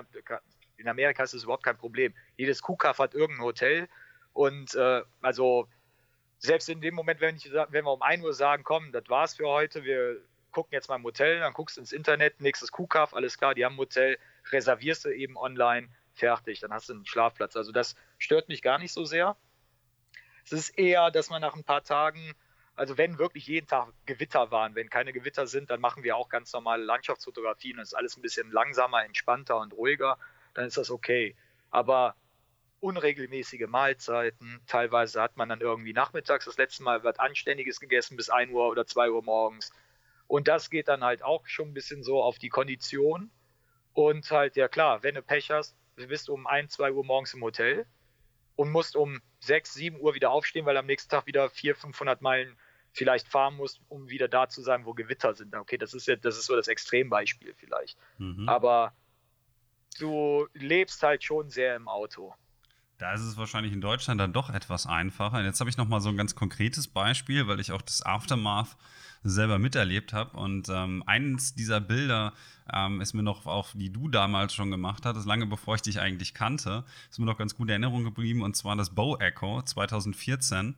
[0.77, 2.15] in Amerika ist das überhaupt kein Problem.
[2.37, 3.89] Jedes Kuhkaff hat irgendein Hotel,
[4.33, 5.69] und äh, also
[6.39, 9.37] selbst in dem Moment, wenn, ich, wenn wir um 1 Uhr sagen, komm, das war's
[9.37, 10.21] für heute, wir
[10.51, 13.65] gucken jetzt mal im Hotel, dann guckst du ins Internet, nächstes Kuhkaff, alles klar, die
[13.65, 14.19] haben ein Hotel,
[14.51, 17.57] reservierst du eben online, fertig, dann hast du einen Schlafplatz.
[17.57, 19.37] Also das stört mich gar nicht so sehr.
[20.45, 22.35] Es ist eher, dass man nach ein paar Tagen,
[22.75, 26.29] also wenn wirklich jeden Tag Gewitter waren, wenn keine Gewitter sind, dann machen wir auch
[26.29, 30.19] ganz normale Landschaftsfotografien, dann ist alles ein bisschen langsamer, entspannter und ruhiger,
[30.55, 31.37] dann ist das okay.
[31.71, 32.17] Aber
[32.83, 34.61] unregelmäßige Mahlzeiten.
[34.67, 38.69] Teilweise hat man dann irgendwie nachmittags das letzte Mal was Anständiges gegessen bis 1 Uhr
[38.69, 39.73] oder 2 Uhr morgens.
[40.27, 43.31] Und das geht dann halt auch schon ein bisschen so auf die Kondition.
[43.93, 47.35] Und halt, ja klar, wenn du Pech hast, bist du um 1, 2 Uhr morgens
[47.35, 47.87] im Hotel
[48.57, 52.23] und musst um 6, 7 Uhr wieder aufstehen, weil am nächsten Tag wieder 400, 500
[52.23, 52.57] Meilen
[52.93, 55.55] vielleicht fahren musst, um wieder da zu sein, wo Gewitter sind.
[55.55, 57.97] Okay, das ist ja, das ist so das Extrembeispiel vielleicht.
[58.19, 58.49] Mhm.
[58.49, 58.93] Aber
[59.99, 62.35] du lebst halt schon sehr im Auto.
[63.03, 65.43] Da ist es wahrscheinlich in Deutschland dann doch etwas einfacher.
[65.43, 68.77] Jetzt habe ich noch mal so ein ganz konkretes Beispiel, weil ich auch das Aftermath
[69.25, 70.39] selber miterlebt habe.
[70.39, 72.33] Und ähm, eines dieser Bilder
[72.73, 75.99] ähm, ist mir noch auf, die du damals schon gemacht hattest, lange bevor ich dich
[75.99, 78.41] eigentlich kannte, ist mir noch ganz gut in Erinnerung geblieben.
[78.41, 80.77] Und zwar das Bow Echo 2014.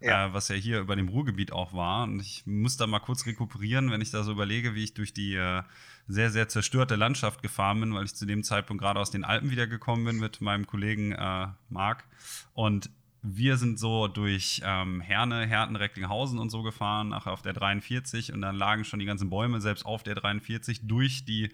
[0.00, 0.26] Ja.
[0.26, 2.04] Äh, was ja hier über dem Ruhrgebiet auch war.
[2.04, 5.12] Und ich muss da mal kurz rekuperieren, wenn ich da so überlege, wie ich durch
[5.12, 5.62] die äh,
[6.06, 9.50] sehr, sehr zerstörte Landschaft gefahren bin, weil ich zu dem Zeitpunkt gerade aus den Alpen
[9.50, 12.04] wiedergekommen bin mit meinem Kollegen äh, Marc.
[12.52, 12.90] Und
[13.22, 18.34] wir sind so durch ähm, Herne, Herten, Recklinghausen und so gefahren, nachher auf der 43
[18.34, 21.50] und dann lagen schon die ganzen Bäume selbst auf der 43 durch die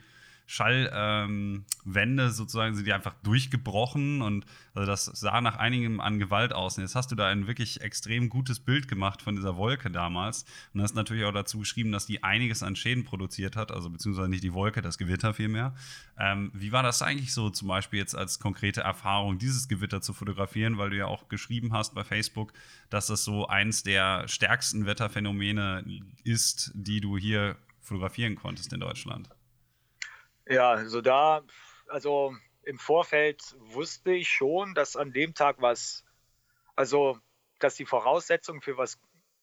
[0.51, 4.44] Schallwände ähm, sozusagen sind die einfach durchgebrochen und
[4.74, 6.76] also das sah nach einigem an Gewalt aus.
[6.76, 10.44] Und jetzt hast du da ein wirklich extrem gutes Bild gemacht von dieser Wolke damals
[10.74, 14.28] und hast natürlich auch dazu geschrieben, dass die einiges an Schäden produziert hat, also beziehungsweise
[14.28, 15.72] nicht die Wolke, das Gewitter vielmehr.
[16.18, 20.12] Ähm, wie war das eigentlich so zum Beispiel jetzt als konkrete Erfahrung, dieses Gewitter zu
[20.12, 22.53] fotografieren, weil du ja auch geschrieben hast bei Facebook,
[22.88, 25.84] dass das so eins der stärksten Wetterphänomene
[26.24, 29.30] ist, die du hier fotografieren konntest in Deutschland?
[30.51, 31.42] Ja, also da,
[31.86, 32.34] also
[32.64, 36.05] im Vorfeld wusste ich schon, dass an dem Tag was,
[36.74, 37.20] also
[37.61, 38.98] dass die Voraussetzungen für was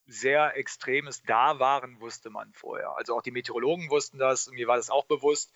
[0.05, 2.91] sehr Extremes da waren, wusste man vorher.
[2.97, 5.53] Also auch die Meteorologen wussten das, mir war das auch bewusst,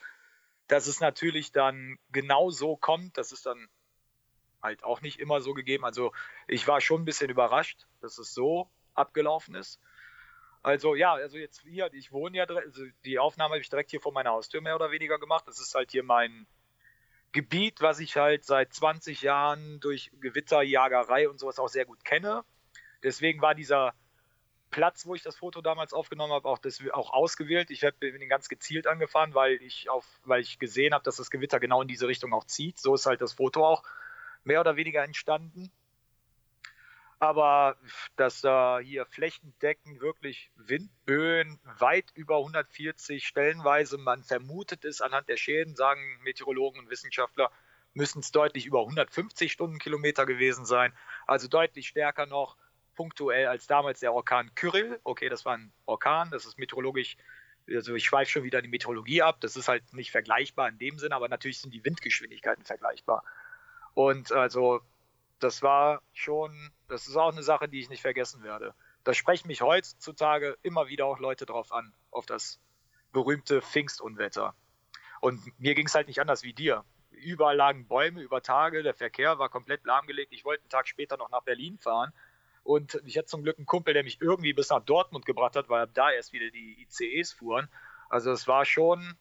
[0.67, 3.67] dass es natürlich dann genau so kommt, das ist dann
[4.63, 5.83] halt auch nicht immer so gegeben.
[5.83, 6.13] Also
[6.47, 9.81] ich war schon ein bisschen überrascht, dass es so abgelaufen ist.
[10.63, 14.01] Also ja, also jetzt hier, ich wohne ja, also die Aufnahme habe ich direkt hier
[14.01, 15.47] vor meiner Haustür mehr oder weniger gemacht.
[15.47, 16.45] Das ist halt hier mein
[17.31, 22.43] Gebiet, was ich halt seit 20 Jahren durch Gewitterjagerei und sowas auch sehr gut kenne.
[23.03, 23.93] Deswegen war dieser
[24.69, 27.71] Platz, wo ich das Foto damals aufgenommen habe, auch, das, auch ausgewählt.
[27.71, 31.59] Ich bin ganz gezielt angefahren, weil ich, auf, weil ich gesehen habe, dass das Gewitter
[31.59, 32.79] genau in diese Richtung auch zieht.
[32.79, 33.83] So ist halt das Foto auch
[34.43, 35.71] mehr oder weniger entstanden.
[37.21, 37.77] Aber
[38.15, 45.37] dass da hier flächendeckend wirklich Windböen weit über 140 stellenweise, man vermutet es anhand der
[45.37, 47.51] Schäden, sagen Meteorologen und Wissenschaftler,
[47.93, 50.93] müssen es deutlich über 150 Stundenkilometer gewesen sein.
[51.27, 52.57] Also deutlich stärker noch
[52.95, 54.99] punktuell als damals der Orkan Kyrill.
[55.03, 57.17] Okay, das war ein Orkan, das ist meteorologisch,
[57.69, 59.37] also ich schweife schon wieder die Meteorologie ab.
[59.41, 63.23] Das ist halt nicht vergleichbar in dem Sinne, aber natürlich sind die Windgeschwindigkeiten vergleichbar.
[63.93, 64.81] Und also
[65.41, 68.73] das war schon, das ist auch eine Sache, die ich nicht vergessen werde.
[69.05, 72.59] Da sprechen mich heutzutage immer wieder auch Leute drauf an, auf das
[73.13, 74.53] berühmte Pfingstunwetter.
[75.21, 76.83] Und mir ging es halt nicht anders wie dir.
[77.11, 80.33] Überall lagen Bäume über Tage, der Verkehr war komplett lahmgelegt.
[80.33, 82.11] Ich wollte einen Tag später noch nach Berlin fahren.
[82.63, 85.69] Und ich hatte zum Glück einen Kumpel, der mich irgendwie bis nach Dortmund gebracht hat,
[85.69, 87.69] weil da erst wieder die ICEs fuhren.
[88.09, 89.15] Also es war schon,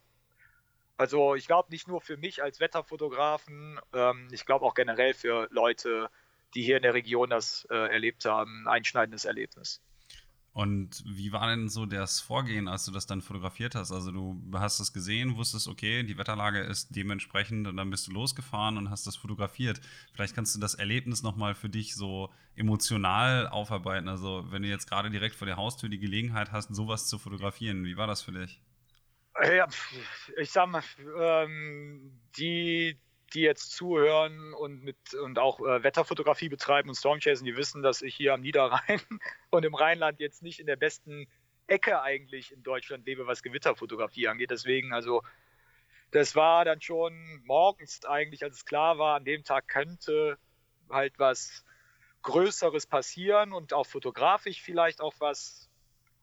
[0.96, 5.46] also ich glaube nicht nur für mich als Wetterfotografen, ähm, ich glaube auch generell für
[5.50, 6.10] Leute,
[6.55, 9.80] die hier in der Region das äh, erlebt haben, ein einschneidendes Erlebnis.
[10.53, 13.92] Und wie war denn so das Vorgehen, als du das dann fotografiert hast?
[13.92, 18.12] Also du hast es gesehen, wusstest, okay, die Wetterlage ist dementsprechend und dann bist du
[18.12, 19.80] losgefahren und hast das fotografiert.
[20.12, 24.09] Vielleicht kannst du das Erlebnis nochmal für dich so emotional aufarbeiten.
[24.09, 27.84] Also wenn du jetzt gerade direkt vor der Haustür die Gelegenheit hast, sowas zu fotografieren,
[27.84, 28.61] wie war das für dich?
[29.44, 29.68] Ja,
[30.36, 30.82] ich sag mal,
[31.16, 32.98] ähm, die,
[33.34, 38.02] die jetzt zuhören und mit und auch äh, Wetterfotografie betreiben und Stormchasen, die wissen, dass
[38.02, 39.00] ich hier am Niederrhein
[39.50, 41.26] und im Rheinland jetzt nicht in der besten
[41.66, 44.50] Ecke eigentlich in Deutschland lebe, was Gewitterfotografie angeht.
[44.50, 45.22] Deswegen, also,
[46.10, 50.36] das war dann schon morgens eigentlich, als es klar war, an dem Tag könnte
[50.88, 51.64] halt was
[52.22, 55.70] Größeres passieren und auch fotografisch vielleicht auch was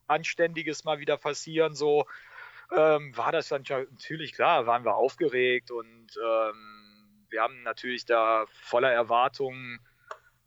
[0.07, 1.73] Anständiges mal wieder passieren.
[1.73, 2.05] So,
[2.75, 6.76] ähm, war das dann natürlich klar, waren wir aufgeregt und ähm,
[7.30, 9.80] wir haben natürlich da voller Erwartungen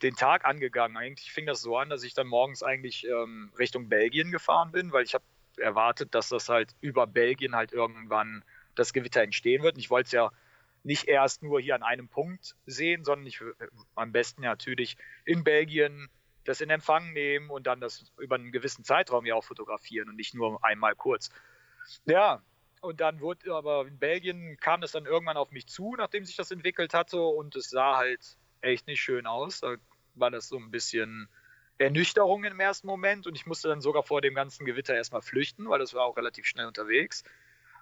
[0.02, 0.96] den Tag angegangen.
[0.96, 4.92] Eigentlich fing das so an, dass ich dann morgens eigentlich ähm, Richtung Belgien gefahren bin,
[4.92, 5.24] weil ich habe
[5.58, 9.74] erwartet, dass das halt über Belgien halt irgendwann das Gewitter entstehen wird.
[9.74, 10.30] Und ich wollte es ja
[10.82, 15.44] nicht erst nur hier an einem Punkt sehen, sondern ich äh, am besten natürlich in
[15.44, 16.08] Belgien
[16.44, 20.16] das in Empfang nehmen und dann das über einen gewissen Zeitraum ja auch fotografieren und
[20.16, 21.30] nicht nur einmal kurz.
[22.06, 22.42] Ja,
[22.80, 26.36] und dann wurde aber in Belgien kam das dann irgendwann auf mich zu, nachdem sich
[26.36, 27.20] das entwickelt hatte.
[27.20, 29.60] Und es sah halt echt nicht schön aus.
[29.60, 29.76] Da
[30.14, 31.28] war das so ein bisschen
[31.78, 33.26] Ernüchterung im ersten Moment.
[33.26, 36.16] Und ich musste dann sogar vor dem ganzen Gewitter erstmal flüchten, weil das war auch
[36.16, 37.22] relativ schnell unterwegs.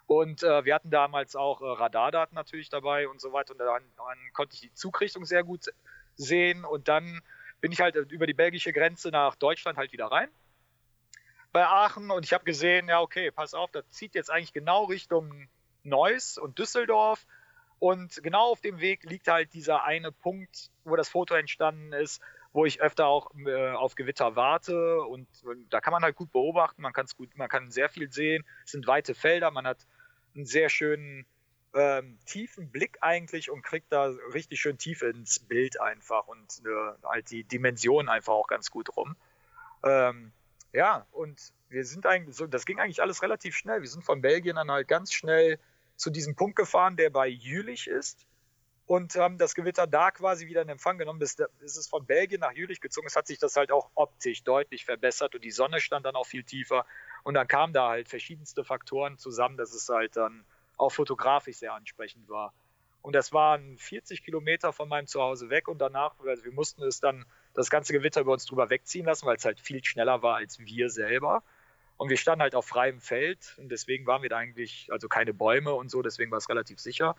[0.06, 3.52] Und äh, wir hatten damals auch äh, Radardaten natürlich dabei und so weiter.
[3.52, 5.66] Und dann, dann konnte ich die Zugrichtung sehr gut
[6.16, 6.64] sehen.
[6.64, 7.20] Und dann
[7.60, 10.30] bin ich halt über die belgische Grenze nach Deutschland halt wieder rein
[11.52, 14.84] bei Aachen und ich habe gesehen, ja, okay, pass auf, das zieht jetzt eigentlich genau
[14.84, 15.48] Richtung
[15.82, 17.26] Neuss und Düsseldorf.
[17.78, 22.20] Und genau auf dem Weg liegt halt dieser eine Punkt, wo das Foto entstanden ist,
[22.52, 25.28] wo ich öfter auch äh, auf Gewitter warte und
[25.70, 28.44] da kann man halt gut beobachten, man kann es gut, man kann sehr viel sehen,
[28.64, 29.86] es sind weite Felder, man hat
[30.34, 31.26] einen sehr schönen
[31.74, 37.06] ähm, tiefen Blick eigentlich und kriegt da richtig schön tief ins Bild einfach und äh,
[37.06, 39.14] halt die Dimension einfach auch ganz gut rum.
[39.84, 40.32] Ähm,
[40.72, 43.80] ja, und wir sind eigentlich so, das ging eigentlich alles relativ schnell.
[43.80, 45.58] Wir sind von Belgien dann halt ganz schnell
[45.96, 48.26] zu diesem Punkt gefahren, der bei Jülich ist
[48.86, 52.40] und haben das Gewitter da quasi wieder in Empfang genommen, bis, bis es von Belgien
[52.40, 55.80] nach Jülich gezogen ist, hat sich das halt auch optisch deutlich verbessert und die Sonne
[55.80, 56.86] stand dann auch viel tiefer
[57.22, 60.44] und dann kamen da halt verschiedenste Faktoren zusammen, dass es halt dann
[60.78, 62.54] auch fotografisch sehr ansprechend war.
[63.02, 66.98] Und das waren 40 Kilometer von meinem Zuhause weg und danach, also wir mussten es
[66.98, 70.36] dann das ganze Gewitter über uns drüber wegziehen lassen, weil es halt viel schneller war
[70.36, 71.42] als wir selber.
[71.96, 75.34] Und wir standen halt auf freiem Feld und deswegen waren wir da eigentlich, also keine
[75.34, 77.16] Bäume und so, deswegen war es relativ sicher.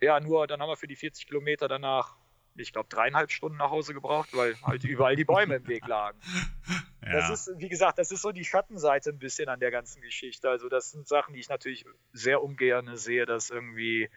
[0.00, 2.16] Ja, nur dann haben wir für die 40 Kilometer danach,
[2.56, 6.18] ich glaube, dreieinhalb Stunden nach Hause gebraucht, weil halt überall die Bäume im Weg lagen.
[7.06, 7.12] Ja.
[7.12, 10.48] Das ist, wie gesagt, das ist so die Schattenseite ein bisschen an der ganzen Geschichte.
[10.48, 14.08] Also das sind Sachen, die ich natürlich sehr ungern sehe, dass irgendwie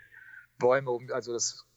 [0.57, 1.67] Bäume, also das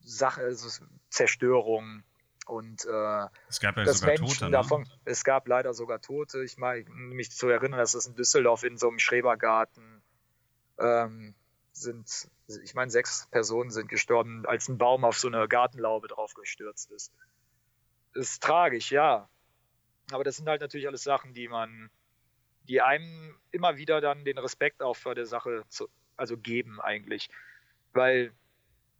[0.00, 2.02] Sache, also Zerstörung
[2.46, 4.50] und äh, es gab ja sogar Menschen Tote, ne?
[4.52, 6.44] davon, es gab leider sogar Tote.
[6.44, 10.00] Ich meine, mich zu erinnern, dass das in Düsseldorf in so einem Schrebergarten
[10.78, 11.34] ähm,
[11.72, 16.92] sind, ich meine, sechs Personen sind gestorben, als ein Baum auf so eine Gartenlaube draufgestürzt
[16.92, 17.12] ist.
[18.14, 19.28] Ist tragisch, ja.
[20.12, 21.90] Aber das sind halt natürlich alles Sachen, die man,
[22.68, 27.28] die einem immer wieder dann den Respekt auch vor der Sache zu, also geben eigentlich.
[27.92, 28.32] Weil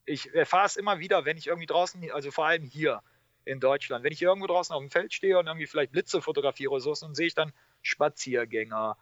[0.05, 3.03] ich erfahre es immer wieder, wenn ich irgendwie draußen, also vor allem hier
[3.47, 6.73] in Deutschland, wenn ich irgendwo draußen auf dem Feld stehe und irgendwie vielleicht Blitze fotografiere
[6.73, 8.97] oder so, dann sehe ich dann Spaziergänger,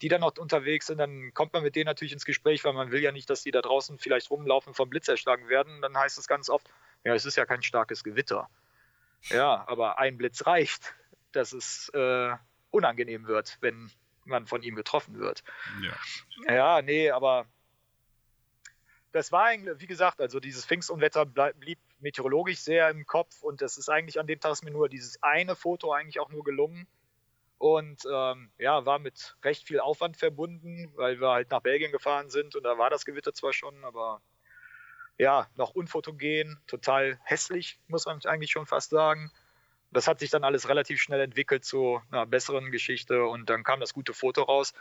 [0.00, 2.92] die dann noch unterwegs sind, dann kommt man mit denen natürlich ins Gespräch, weil man
[2.92, 5.82] will ja nicht, dass die da draußen vielleicht rumlaufen, vom Blitz erschlagen werden.
[5.82, 6.68] Dann heißt es ganz oft,
[7.04, 8.48] ja, es ist ja kein starkes Gewitter.
[9.24, 10.94] Ja, aber ein Blitz reicht,
[11.32, 12.34] dass es äh,
[12.70, 13.90] unangenehm wird, wenn
[14.24, 15.42] man von ihm getroffen wird.
[16.46, 17.46] Ja, ja nee, aber
[19.10, 23.78] das war eigentlich, wie gesagt, also dieses Pfingstunwetter blieb meteorologisch sehr im Kopf und das
[23.78, 26.86] ist eigentlich an dem Tag mir nur dieses eine Foto eigentlich auch nur gelungen
[27.58, 32.28] und ähm, ja, war mit recht viel Aufwand verbunden, weil wir halt nach Belgien gefahren
[32.28, 34.20] sind und da war das Gewitter zwar schon, aber
[35.16, 39.30] ja, noch unfotogen, total hässlich, muss man eigentlich schon fast sagen.
[39.92, 43.78] Das hat sich dann alles relativ schnell entwickelt zu einer besseren Geschichte und dann kam
[43.78, 44.72] das gute Foto raus.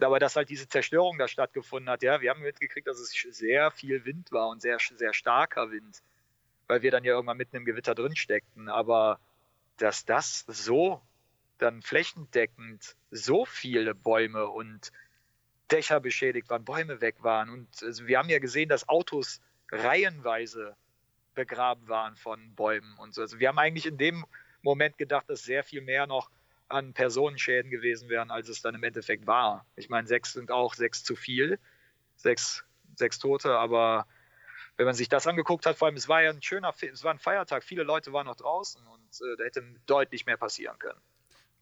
[0.00, 3.70] Aber dass halt diese Zerstörung da stattgefunden hat, ja, wir haben mitgekriegt, dass es sehr
[3.70, 6.02] viel Wind war und sehr, sehr starker Wind,
[6.68, 8.68] weil wir dann ja irgendwann mitten im Gewitter drin steckten.
[8.68, 9.18] Aber
[9.78, 11.02] dass das so
[11.58, 14.92] dann flächendeckend so viele Bäume und
[15.70, 17.50] Dächer beschädigt waren, Bäume weg waren.
[17.50, 19.40] Und also wir haben ja gesehen, dass Autos
[19.70, 20.76] reihenweise
[21.34, 23.22] begraben waren von Bäumen und so.
[23.22, 24.24] Also wir haben eigentlich in dem
[24.62, 26.30] Moment gedacht, dass sehr viel mehr noch
[26.68, 29.64] an Personenschäden gewesen wären, als es dann im Endeffekt war.
[29.76, 31.58] Ich meine, sechs sind auch sechs zu viel,
[32.16, 32.64] sechs,
[32.94, 34.06] sechs Tote, aber
[34.78, 37.12] wenn man sich das angeguckt hat, vor allem es war ja ein schöner, es war
[37.12, 41.00] ein Feiertag, viele Leute waren noch draußen und äh, da hätte deutlich mehr passieren können.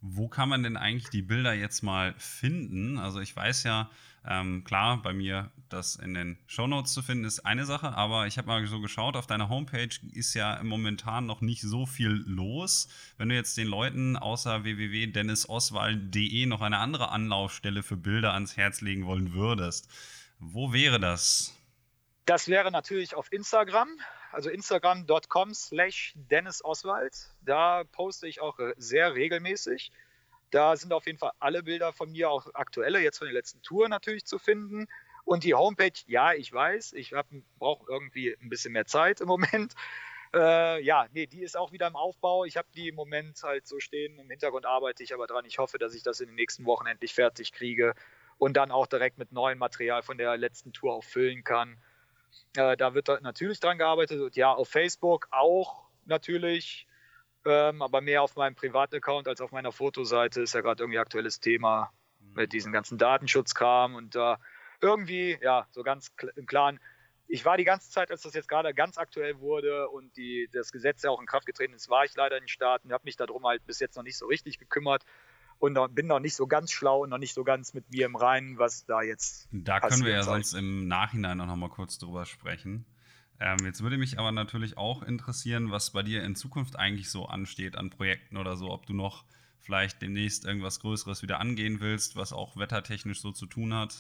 [0.03, 2.99] Wo kann man denn eigentlich die Bilder jetzt mal finden?
[2.99, 3.91] Also ich weiß ja,
[4.27, 8.37] ähm, klar, bei mir das in den Shownotes zu finden ist eine Sache, aber ich
[8.37, 12.89] habe mal so geschaut, auf deiner Homepage ist ja momentan noch nicht so viel los.
[13.17, 18.83] Wenn du jetzt den Leuten außer www.dennisoswald.de noch eine andere Anlaufstelle für Bilder ans Herz
[18.83, 19.89] legen wollen würdest,
[20.39, 21.56] wo wäre das?
[22.27, 23.89] Das wäre natürlich auf Instagram
[24.37, 27.31] also instagram.com slash Dennis Oswald.
[27.41, 29.91] Da poste ich auch äh, sehr regelmäßig.
[30.51, 33.63] Da sind auf jeden Fall alle Bilder von mir, auch aktuelle, jetzt von der letzten
[33.63, 34.89] Tour natürlich zu finden.
[35.25, 37.15] Und die Homepage, ja, ich weiß, ich
[37.59, 39.75] brauche irgendwie ein bisschen mehr Zeit im Moment.
[40.35, 42.45] Äh, ja, nee, die ist auch wieder im Aufbau.
[42.45, 44.19] Ich habe die im Moment halt so stehen.
[44.19, 45.45] Im Hintergrund arbeite ich aber dran.
[45.47, 47.95] Ich hoffe, dass ich das in den nächsten Wochen endlich fertig kriege
[48.37, 51.79] und dann auch direkt mit neuem Material von der letzten Tour auch füllen kann.
[52.57, 54.21] Äh, da wird natürlich dran gearbeitet.
[54.21, 56.87] Und ja, auf Facebook auch natürlich,
[57.45, 60.99] ähm, aber mehr auf meinem privaten Account als auf meiner Fotoseite ist ja gerade irgendwie
[60.99, 61.93] aktuelles Thema
[62.35, 64.37] mit diesem ganzen Datenschutzkram und da äh,
[64.81, 66.81] irgendwie, ja, so ganz im Klaren.
[67.29, 70.71] Ich war die ganze Zeit, als das jetzt gerade ganz aktuell wurde und die, das
[70.71, 73.17] Gesetz ja auch in Kraft getreten ist, war ich leider in den Staaten, habe mich
[73.17, 75.05] darum halt bis jetzt noch nicht so richtig gekümmert
[75.59, 78.17] und bin noch nicht so ganz schlau und noch nicht so ganz mit mir im
[78.17, 79.49] Reinen, was da jetzt.
[79.53, 80.35] Da können wir ja soll.
[80.35, 82.87] sonst im Nachhinein noch mal kurz drüber sprechen.
[83.39, 87.27] Ähm, jetzt würde mich aber natürlich auch interessieren, was bei dir in Zukunft eigentlich so
[87.27, 89.25] ansteht an Projekten oder so, ob du noch
[89.61, 93.95] vielleicht demnächst irgendwas Größeres wieder angehen willst, was auch wettertechnisch so zu tun hat.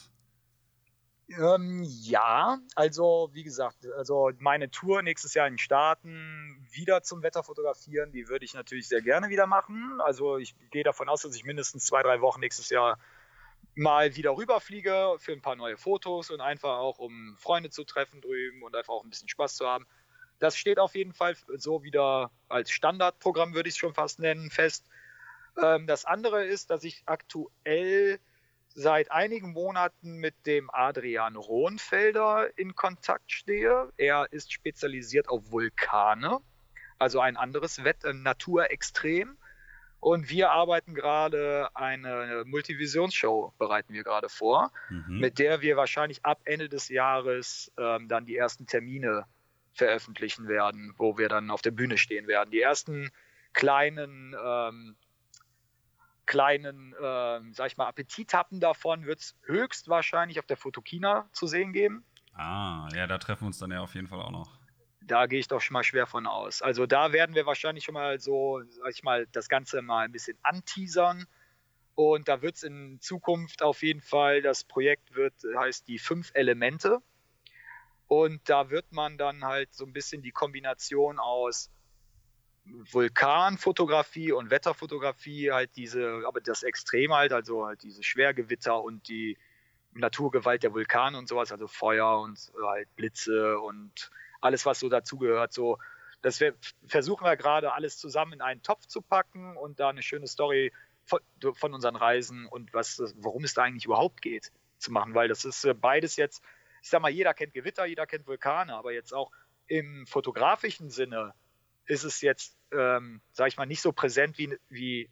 [1.29, 7.23] Ähm, ja, also wie gesagt, also meine Tour nächstes Jahr in den Staaten wieder zum
[7.23, 10.01] Wetterfotografieren, die würde ich natürlich sehr gerne wieder machen.
[10.01, 12.99] Also ich gehe davon aus, dass ich mindestens zwei, drei Wochen nächstes Jahr
[13.75, 18.21] mal wieder rüberfliege für ein paar neue Fotos und einfach auch um Freunde zu treffen
[18.21, 19.87] drüben und einfach auch ein bisschen Spaß zu haben.
[20.39, 24.51] Das steht auf jeden Fall so wieder als Standardprogramm, würde ich es schon fast nennen,
[24.51, 24.87] fest.
[25.61, 28.21] Ähm, das andere ist, dass ich aktuell
[28.77, 33.91] seit einigen Monaten mit dem Adrian Rohnfelder in Kontakt stehe.
[33.97, 36.39] Er ist spezialisiert auf Vulkane,
[36.99, 39.39] also ein anderes Wetter, Naturextrem.
[39.99, 45.21] Und wir arbeiten gerade eine Multivisionsshow, bereiten wir gerade vor, mhm.
[45.21, 49.25] mit der wir wahrscheinlich ab Ende des Jahres ähm, dann die ersten Termine
[49.73, 52.51] veröffentlichen werden, wo wir dann auf der Bühne stehen werden.
[52.51, 53.11] Die ersten
[53.55, 54.97] kleinen ähm,
[56.27, 61.73] kleinen, äh, sag ich mal, Appetithappen davon wird es höchstwahrscheinlich auf der Fotokina zu sehen
[61.73, 62.05] geben.
[62.35, 64.59] Ah, ja, da treffen wir uns dann ja auf jeden Fall auch noch.
[65.01, 66.63] Da gehe ich doch schon mal schwer von aus.
[66.63, 70.13] Also da werden wir wahrscheinlich schon mal so, sag ich mal, das Ganze mal ein
[70.13, 71.27] bisschen anteasern.
[71.95, 76.31] Und da wird es in Zukunft auf jeden Fall, das Projekt wird, heißt die fünf
[76.35, 77.01] Elemente.
[78.09, 81.71] Und da wird man dann halt so ein bisschen die Kombination aus
[82.67, 89.39] Vulkanfotografie und Wetterfotografie halt diese, aber das Extrem halt, also halt diese Schwergewitter und die
[89.93, 94.11] Naturgewalt der Vulkane und sowas, also Feuer und halt Blitze und
[94.41, 95.79] alles, was so dazugehört, so,
[96.23, 96.55] das wir,
[96.87, 100.73] versuchen wir gerade alles zusammen in einen Topf zu packen und da eine schöne Story
[101.05, 101.21] von,
[101.55, 105.45] von unseren Reisen und was, worum es da eigentlich überhaupt geht, zu machen, weil das
[105.45, 106.43] ist äh, beides jetzt,
[106.83, 109.31] ich sag mal, jeder kennt Gewitter, jeder kennt Vulkane, aber jetzt auch
[109.67, 111.35] im fotografischen Sinne
[111.87, 115.11] ist es jetzt, ähm, sage ich mal, nicht so präsent wie, wie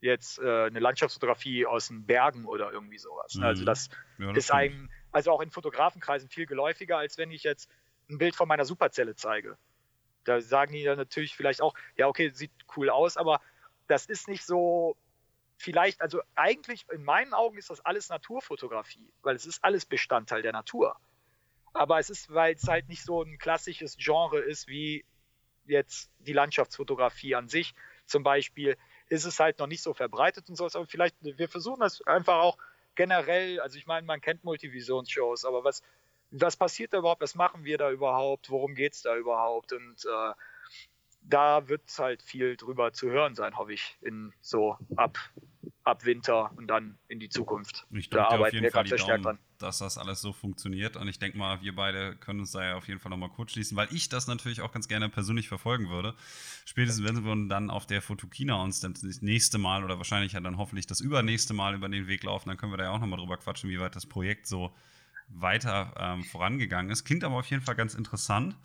[0.00, 3.34] jetzt äh, eine Landschaftsfotografie aus den Bergen oder irgendwie sowas.
[3.34, 3.44] Mhm.
[3.44, 3.88] Also das,
[4.18, 7.70] ja, das ist ein, also auch in Fotografenkreisen viel geläufiger, als wenn ich jetzt
[8.10, 9.56] ein Bild von meiner Superzelle zeige.
[10.24, 13.40] Da sagen die dann natürlich vielleicht auch, ja, okay, sieht cool aus, aber
[13.86, 14.96] das ist nicht so,
[15.56, 20.42] vielleicht, also eigentlich in meinen Augen ist das alles Naturfotografie, weil es ist alles Bestandteil
[20.42, 20.96] der Natur.
[21.74, 25.04] Aber es ist, weil es halt nicht so ein klassisches Genre ist wie
[25.66, 27.74] jetzt die Landschaftsfotografie an sich.
[28.06, 28.76] Zum Beispiel,
[29.12, 30.66] ist es halt noch nicht so verbreitet und so.
[30.66, 32.56] Aber vielleicht, wir versuchen das einfach auch
[32.94, 35.82] generell, also ich meine, man kennt Multivisionsshows, aber was,
[36.30, 39.72] was passiert da überhaupt, was machen wir da überhaupt, worum geht es da überhaupt?
[39.74, 40.32] Und äh,
[41.20, 45.18] da wird halt viel drüber zu hören sein, hoffe ich, in so ab
[45.84, 47.86] ab Winter und dann in die Zukunft.
[47.90, 49.38] Ich da arbeiten wir gerade sehr stark dran.
[49.58, 50.96] Dass das alles so funktioniert.
[50.96, 53.52] Und ich denke mal, wir beide können uns da ja auf jeden Fall nochmal kurz
[53.52, 56.14] schließen, weil ich das natürlich auch ganz gerne persönlich verfolgen würde.
[56.64, 60.56] Spätestens, wenn wir dann auf der Fotokina uns das nächste Mal oder wahrscheinlich ja dann
[60.56, 63.18] hoffentlich das übernächste Mal über den Weg laufen, dann können wir da ja auch nochmal
[63.18, 64.72] drüber quatschen, wie weit das Projekt so
[65.28, 67.04] weiter ähm, vorangegangen ist.
[67.04, 68.56] Klingt aber auf jeden Fall ganz interessant.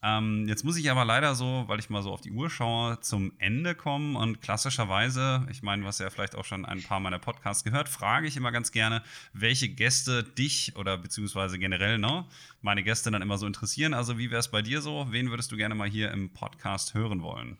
[0.00, 3.00] Ähm, jetzt muss ich aber leider so, weil ich mal so auf die Uhr schaue,
[3.00, 4.14] zum Ende kommen.
[4.14, 8.28] Und klassischerweise, ich meine, was ja vielleicht auch schon ein paar meiner Podcasts gehört, frage
[8.28, 12.24] ich immer ganz gerne, welche Gäste dich oder beziehungsweise generell ne,
[12.62, 13.92] meine Gäste dann immer so interessieren.
[13.92, 15.06] Also wie wäre es bei dir so?
[15.10, 17.58] Wen würdest du gerne mal hier im Podcast hören wollen?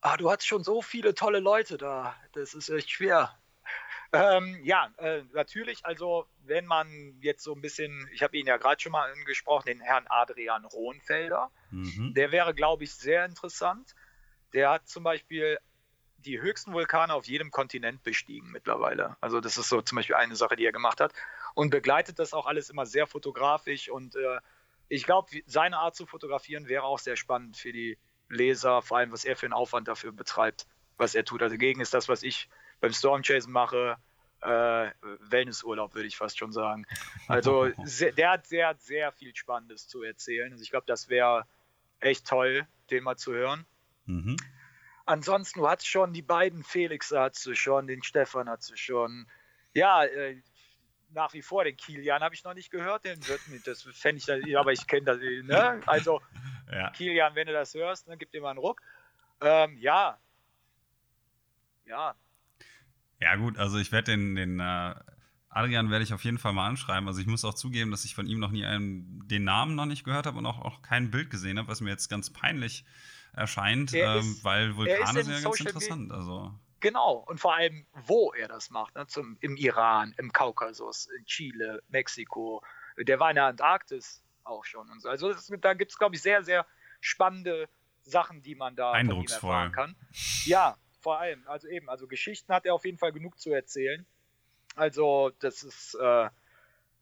[0.00, 2.14] Ah, du hast schon so viele tolle Leute da.
[2.32, 3.34] Das ist echt schwer.
[4.14, 5.84] Ähm, ja, äh, natürlich.
[5.84, 9.66] Also, wenn man jetzt so ein bisschen, ich habe ihn ja gerade schon mal angesprochen,
[9.66, 12.14] den Herrn Adrian Rohnfelder, mhm.
[12.14, 13.94] der wäre, glaube ich, sehr interessant.
[14.52, 15.58] Der hat zum Beispiel
[16.18, 19.16] die höchsten Vulkane auf jedem Kontinent bestiegen mittlerweile.
[19.20, 21.12] Also, das ist so zum Beispiel eine Sache, die er gemacht hat.
[21.54, 23.88] Und begleitet das auch alles immer sehr fotografisch.
[23.88, 24.38] Und äh,
[24.88, 27.98] ich glaube, seine Art zu fotografieren wäre auch sehr spannend für die
[28.28, 31.42] Leser, vor allem was er für einen Aufwand dafür betreibt, was er tut.
[31.42, 32.48] Also, dagegen ist das, was ich
[32.80, 33.96] beim Stormchasen mache,
[34.44, 36.86] äh, Wellnessurlaub, würde ich fast schon sagen.
[37.28, 40.52] Also sehr, der hat sehr, sehr viel Spannendes zu erzählen.
[40.52, 41.46] Also ich glaube, das wäre
[42.00, 43.66] echt toll, den mal zu hören.
[44.06, 44.36] Mhm.
[45.06, 49.26] Ansonsten, du hattest schon die beiden Felix hast du schon, den Stefan hast du schon.
[49.74, 50.40] Ja, äh,
[51.10, 54.20] nach wie vor, den Kilian habe ich noch nicht gehört, den wird mir, das fände
[54.46, 55.80] ich, aber ich kenne das, ne?
[55.86, 56.20] Also,
[56.72, 56.90] ja.
[56.90, 58.80] Kilian, wenn du das hörst, ne, gib dir mal einen Ruck.
[59.40, 60.18] Ähm, ja.
[61.86, 62.16] Ja,
[63.20, 64.94] ja, gut, also ich werde den, den äh,
[65.54, 67.06] Adrian werde ich auf jeden Fall mal anschreiben.
[67.06, 69.86] Also ich muss auch zugeben, dass ich von ihm noch nie einen, den Namen noch
[69.86, 72.84] nicht gehört habe und auch, auch kein Bild gesehen habe, was mir jetzt ganz peinlich
[73.32, 76.12] erscheint, ähm, ist, weil Vulkane sind ja ganz interessant.
[76.12, 76.52] Also.
[76.80, 78.96] Genau, und vor allem, wo er das macht.
[78.96, 79.06] Ne?
[79.06, 82.62] Zum, Im Iran, im Kaukasus, in Chile, Mexiko.
[82.98, 85.08] Der war in der Antarktis auch schon und so.
[85.08, 86.66] Also das, da gibt es, glaube ich, sehr, sehr
[87.00, 87.68] spannende
[88.02, 89.70] Sachen, die man da Eindrucksvoll.
[89.70, 89.96] kann.
[90.44, 94.04] Ja, vor allem, also eben, also Geschichten hat er auf jeden Fall genug zu erzählen.
[94.74, 96.28] Also, das ist, äh,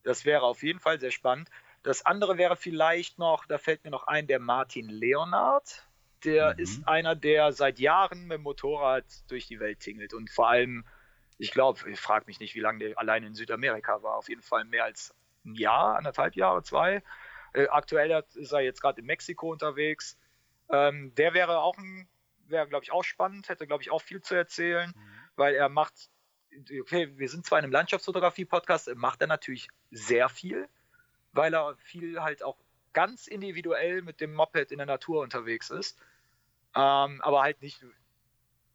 [0.03, 1.49] Das wäre auf jeden Fall sehr spannend.
[1.81, 5.87] Das andere wäre vielleicht noch, da fällt mir noch ein, der Martin Leonard.
[6.25, 6.59] Der mhm.
[6.59, 10.85] ist einer, der seit Jahren mit dem Motorrad durch die Welt tingelt und vor allem,
[11.37, 14.41] ich glaube, ich frage mich nicht, wie lange der allein in Südamerika war, auf jeden
[14.41, 15.13] Fall mehr als
[15.45, 17.01] ein Jahr, anderthalb Jahre, zwei.
[17.53, 20.17] Äh, aktuell ist er jetzt gerade in Mexiko unterwegs.
[20.69, 22.07] Ähm, der wäre auch ein,
[22.47, 25.11] wäre glaube ich auch spannend, hätte glaube ich auch viel zu erzählen, mhm.
[25.35, 26.09] weil er macht,
[26.81, 30.67] okay, wir sind zwar in einem Landschaftsfotografie-Podcast, macht er natürlich sehr viel
[31.33, 32.57] weil er viel halt auch
[32.93, 35.99] ganz individuell mit dem Moped in der Natur unterwegs ist.
[36.75, 37.83] Ähm, aber halt nicht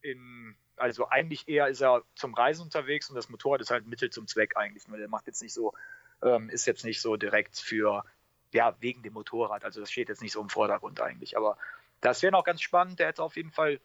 [0.01, 4.09] in, also eigentlich eher ist er zum Reisen unterwegs und das Motorrad ist halt Mittel
[4.09, 5.73] zum Zweck eigentlich, weil er macht jetzt nicht so,
[6.21, 8.05] ähm, ist jetzt nicht so direkt für,
[8.53, 11.57] ja, wegen dem Motorrad, also das steht jetzt nicht so im Vordergrund eigentlich, aber
[12.01, 13.79] das wäre noch ganz spannend, der hätte auf jeden Fall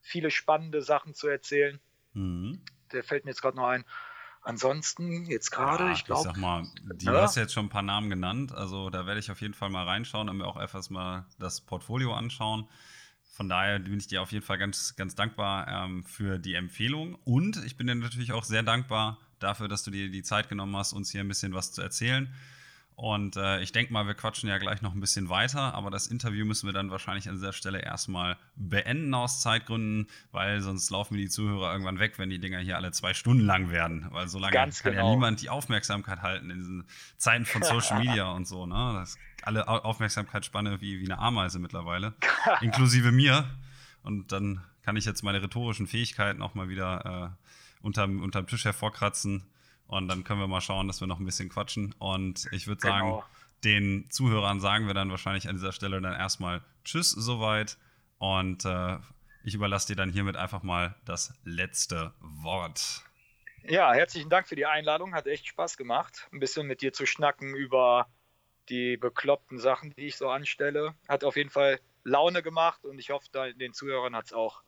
[0.00, 1.80] viele spannende Sachen zu erzählen.
[2.12, 2.60] Mhm.
[2.92, 3.84] Der fällt mir jetzt gerade noch ein.
[4.42, 6.28] Ansonsten, jetzt gerade, ja, ich glaube.
[6.28, 7.22] Ich sag mal, du ja?
[7.22, 8.52] hast jetzt schon ein paar Namen genannt.
[8.52, 11.62] Also da werde ich auf jeden Fall mal reinschauen und mir auch etwas mal das
[11.62, 12.68] Portfolio anschauen.
[13.32, 17.16] Von daher bin ich dir auf jeden Fall ganz, ganz dankbar ähm, für die Empfehlung.
[17.24, 20.76] Und ich bin dir natürlich auch sehr dankbar dafür, dass du dir die Zeit genommen
[20.76, 22.32] hast, uns hier ein bisschen was zu erzählen.
[22.96, 26.06] Und äh, ich denke mal, wir quatschen ja gleich noch ein bisschen weiter, aber das
[26.06, 31.14] Interview müssen wir dann wahrscheinlich an dieser Stelle erstmal beenden aus Zeitgründen, weil sonst laufen
[31.14, 34.06] mir die Zuhörer irgendwann weg, wenn die Dinger hier alle zwei Stunden lang werden.
[34.10, 35.08] Weil so lange Ganz kann genau.
[35.08, 36.84] ja niemand die Aufmerksamkeit halten in diesen
[37.16, 38.64] Zeiten von Social Media und so.
[38.64, 38.92] Ne?
[38.94, 42.14] Das alle Aufmerksamkeitsspanne wie, wie eine Ameise mittlerweile,
[42.60, 43.44] inklusive mir.
[44.02, 48.64] Und dann kann ich jetzt meine rhetorischen Fähigkeiten auch mal wieder äh, unterm, unterm Tisch
[48.64, 49.42] hervorkratzen
[49.86, 51.94] und dann können wir mal schauen, dass wir noch ein bisschen quatschen.
[51.98, 53.24] Und ich würde sagen, genau.
[53.64, 57.76] den Zuhörern sagen wir dann wahrscheinlich an dieser Stelle dann erstmal Tschüss soweit.
[58.18, 58.98] Und äh,
[59.44, 63.02] ich überlasse dir dann hiermit einfach mal das letzte Wort.
[63.62, 65.14] Ja, herzlichen Dank für die Einladung.
[65.14, 68.06] Hat echt Spaß gemacht, ein bisschen mit dir zu schnacken über
[68.68, 70.94] die bekloppten Sachen, die ich so anstelle.
[71.08, 74.62] Hat auf jeden Fall Laune gemacht und ich hoffe, den Zuhörern hat es auch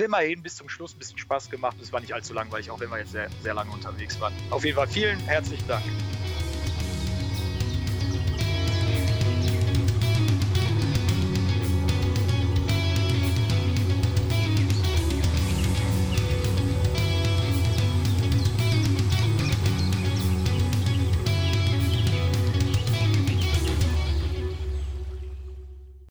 [0.00, 1.76] immerhin bis zum Schluss ein bisschen Spaß gemacht.
[1.80, 4.32] Es war nicht allzu langweilig, auch wenn wir jetzt sehr, sehr lange unterwegs waren.
[4.50, 5.84] Auf jeden Fall vielen herzlichen Dank.